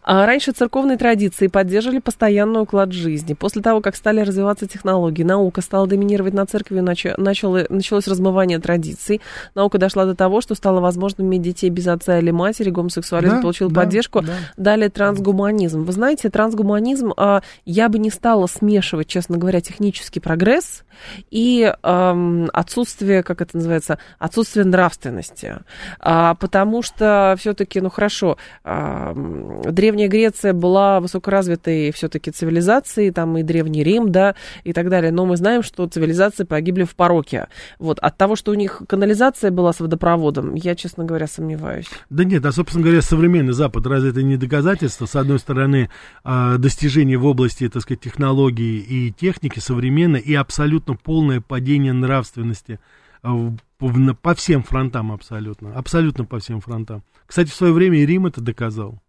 [0.03, 1.99] А раньше церковные традиции поддерживали
[2.45, 3.35] постоянный уклад жизни.
[3.35, 9.21] После того, как стали развиваться технологии, наука стала доминировать на церкви, начало, началось размывание традиций.
[9.55, 13.43] Наука дошла до того, что стало возможно иметь детей без отца или матери, гомосексуализм да,
[13.43, 14.23] получил да, поддержку.
[14.23, 14.33] Да.
[14.57, 15.85] Далее трансгуманизм.
[15.85, 20.85] Вы знаете, трансгуманизм, а, я бы не стала смешивать, честно говоря, технический прогресс
[21.31, 25.57] и а, отсутствие, как это называется, отсутствие нравственности.
[25.99, 33.43] А, потому что все-таки, ну хорошо, а, Древняя Греция была высокоразвитой все-таки цивилизацией, там и
[33.43, 35.12] Древний Рим, да, и так далее.
[35.12, 37.49] Но мы знаем, что цивилизации погибли в пороке.
[37.78, 41.89] Вот от того, что у них канализация была с водопроводом, я, честно говоря, сомневаюсь.
[42.11, 45.07] Да нет, а, собственно говоря, современный Запад, разве это не доказательство?
[45.07, 45.91] С одной стороны,
[46.22, 52.80] а, достижения в области, так сказать, технологий и техники современной и абсолютно полное падение нравственности
[53.22, 55.74] а, по всем фронтам абсолютно.
[55.74, 57.03] Абсолютно по всем фронтам.
[57.26, 59.01] Кстати, в свое время и Рим это доказал.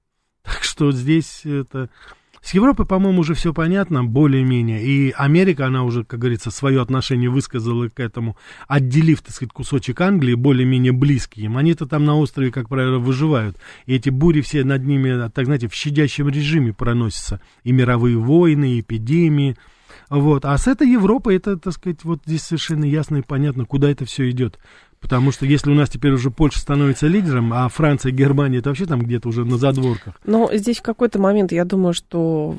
[0.43, 1.89] Так что здесь это
[2.45, 4.83] с Европой, по-моему, уже все понятно, более-менее.
[4.83, 8.37] И Америка, она уже, как говорится, свое отношение высказала к этому,
[8.67, 11.57] отделив, так сказать, кусочек Англии, более-менее близкий им.
[11.57, 13.57] Они-то там на острове, как правило, выживают.
[13.87, 17.41] И эти бури все над ними, так знаете, в щадящем режиме проносятся.
[17.63, 19.57] И мировые войны, и эпидемии.
[20.09, 20.45] Вот.
[20.45, 24.05] А с этой Европой, это, так сказать, вот здесь совершенно ясно и понятно, куда это
[24.05, 24.59] все идет.
[25.05, 28.69] Потому что если у нас теперь уже Польша становится лидером, а Франция и Германия это
[28.69, 30.15] вообще там где-то уже на задворках.
[30.25, 32.55] Но здесь в какой-то момент я думаю, что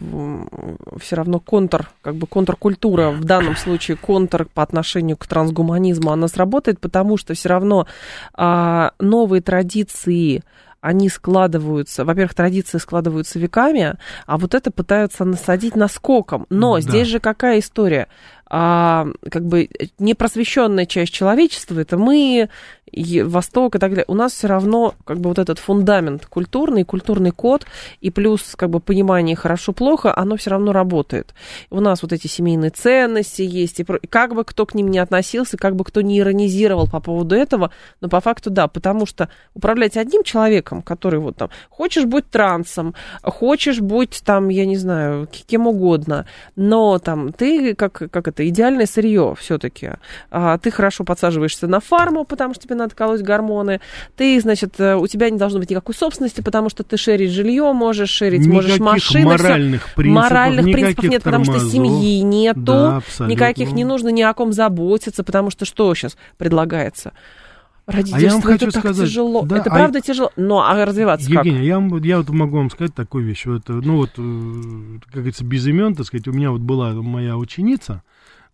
[1.00, 6.28] все равно контр, как бы контркультура, в данном случае контр по отношению к трансгуманизму, она
[6.28, 7.88] сработает, потому что все равно
[8.32, 10.44] а, новые традиции
[10.86, 16.46] они складываются, во-первых, традиции складываются веками, а вот это пытаются насадить наскоком.
[16.48, 16.80] Но да.
[16.80, 18.06] здесь же какая история?
[18.48, 19.68] А, как бы
[19.98, 22.48] непросвещенная часть человечества, это мы,
[23.24, 27.32] Восток и так далее, у нас все равно как бы вот этот фундамент культурный, культурный
[27.32, 27.66] код
[28.00, 31.34] и плюс как бы понимание хорошо-плохо, оно все равно работает.
[31.70, 35.56] У нас вот эти семейные ценности есть, и как бы кто к ним не относился,
[35.56, 39.96] как бы кто не иронизировал по поводу этого, но по факту да, потому что управлять
[39.96, 45.66] одним человеком, который вот там, хочешь быть трансом, хочешь быть там, я не знаю, кем
[45.66, 49.92] угодно, но там ты как, как это, идеальное сырье все-таки,
[50.30, 53.80] а, ты хорошо подсаживаешься на фарму, потому что тебе надо колоть гормоны.
[54.16, 57.72] Ты, значит, э, у тебя не должно быть никакой собственности, потому что ты шерить жилье
[57.72, 59.24] можешь, шерить никаких можешь машины.
[59.24, 59.94] моральных все.
[59.94, 61.54] принципов, моральных принципов нет, тормозов.
[61.54, 65.94] потому что семьи нету, да, никаких не нужно ни о ком заботиться, потому что что
[65.94, 67.12] сейчас предлагается?
[67.86, 69.42] Родительство, а я вам это хочу так сказать, тяжело.
[69.42, 70.32] Да, это а правда тяжело.
[70.34, 71.66] Но а развиваться Евгения, как?
[71.66, 73.46] я, вам, я вот могу вам сказать такую вещь.
[73.46, 77.36] Вот, ну вот, э, как говорится, без имен, так сказать, у меня вот была моя
[77.36, 78.02] ученица,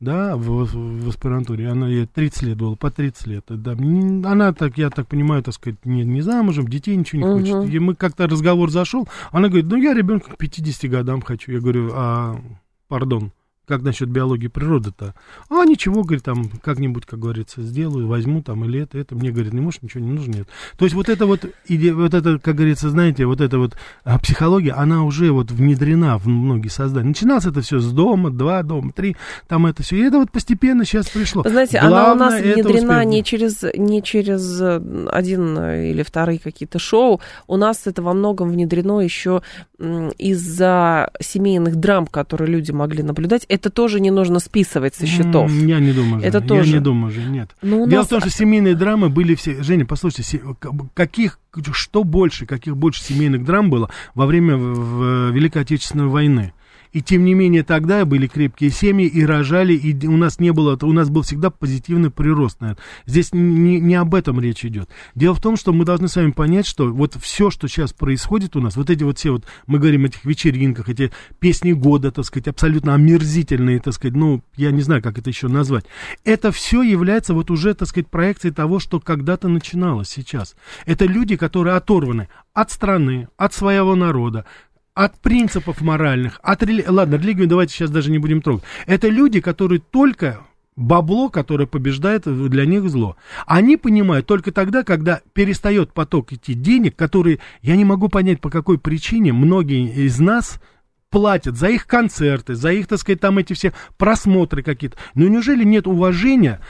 [0.03, 4.77] да, в, в аспирантуре, она ей 30 лет было, по 30 лет, да, она, так,
[4.77, 7.61] я так понимаю, так сказать, не, не замужем, детей ничего не угу.
[7.61, 11.53] хочет, и мы как-то разговор зашел, она говорит, ну, я ребенка к 50 годам хочу,
[11.53, 12.41] я говорю, а,
[12.89, 13.31] пардон,
[13.67, 15.15] как насчет биологии природы-то?
[15.49, 19.15] А, ничего, говорит, там, как-нибудь, как говорится, сделаю, возьму там или это, это.
[19.15, 20.49] Мне, говорит, не можешь, ничего не нужно, нет.
[20.77, 24.19] То есть вот это вот, иде, вот это, как говорится, знаете, вот эта вот а,
[24.19, 27.09] психология, она уже вот внедрена в многие создания.
[27.09, 29.97] Начиналось это все с дома, два дома, три, там это все.
[29.97, 31.43] И это вот постепенно сейчас пришло.
[31.43, 37.21] знаете, Главное, она у нас внедрена не через, не через один или вторые какие-то шоу.
[37.47, 39.43] У нас это во многом внедрено еще
[39.79, 45.53] из-за семейных драм, которые люди могли наблюдать это тоже не нужно списывать со счетов.
[45.53, 46.27] Я не думаю же.
[46.27, 46.71] Это тоже.
[46.71, 47.51] Я не думаю же, нет.
[47.61, 48.07] Но ну, Дело нас...
[48.07, 49.63] в том, что семейные драмы были все...
[49.63, 50.41] Женя, послушайте,
[50.95, 51.39] каких,
[51.73, 56.55] что больше, каких больше семейных драм было во время Великой Отечественной войны?
[56.93, 60.79] И тем не менее тогда были крепкие семьи, и рожали, и у нас не было,
[60.83, 62.61] у нас был всегда позитивный прирост.
[62.61, 62.83] Наверное.
[63.07, 64.89] Здесь не, не об этом речь идет.
[65.15, 68.57] Дело в том, что мы должны с вами понять, что вот все, что сейчас происходит
[68.57, 72.11] у нас, вот эти вот все вот, мы говорим о этих вечеринках, эти песни года,
[72.11, 75.85] так сказать, абсолютно омерзительные, так сказать, ну, я не знаю, как это еще назвать.
[76.25, 80.55] Это все является вот уже, так сказать, проекцией того, что когда-то начиналось сейчас.
[80.85, 84.45] Это люди, которые оторваны от страны, от своего народа,
[84.95, 86.85] от принципов моральных, от рели...
[86.87, 88.65] ладно, религию давайте сейчас даже не будем трогать.
[88.87, 90.41] Это люди, которые только
[90.77, 93.17] бабло, которое побеждает для них зло.
[93.47, 98.51] Они понимают только тогда, когда перестает поток идти денег, которые, я не могу понять, по
[98.51, 100.61] какой причине многие из нас
[101.11, 104.97] платят за их концерты, за их, так сказать, там эти все просмотры какие-то.
[105.15, 106.61] Но неужели нет уважения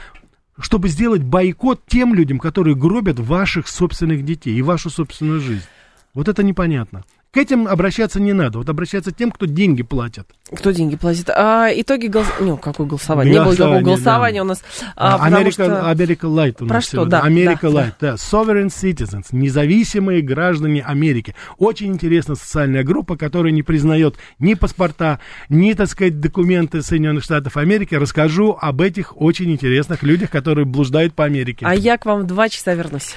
[0.59, 5.65] чтобы сделать бойкот тем людям, которые гробят ваших собственных детей и вашу собственную жизнь.
[6.13, 7.03] Вот это непонятно.
[7.33, 8.59] К этим обращаться не надо.
[8.59, 10.29] Вот обращаться к тем, кто деньги платят.
[10.55, 11.31] Кто деньги платит?
[11.31, 12.51] А итоги голосования...
[12.51, 13.33] Ну, какое голосование?
[13.33, 14.43] Не было никакого голосования да.
[14.43, 14.63] у нас.
[14.95, 15.89] А, Америка, что...
[15.89, 17.05] Америка Light у нас Про что?
[17.05, 18.11] Да, Америка да, да.
[18.11, 18.13] да.
[18.13, 21.33] Sovereign Citizens, независимые граждане Америки.
[21.57, 25.19] Очень интересная социальная группа, которая не признает ни паспорта,
[25.49, 27.95] ни, так сказать, документы Соединенных Штатов Америки.
[27.95, 31.65] Расскажу об этих очень интересных людях, которые блуждают по Америке.
[31.67, 33.15] А я к вам в два часа вернусь.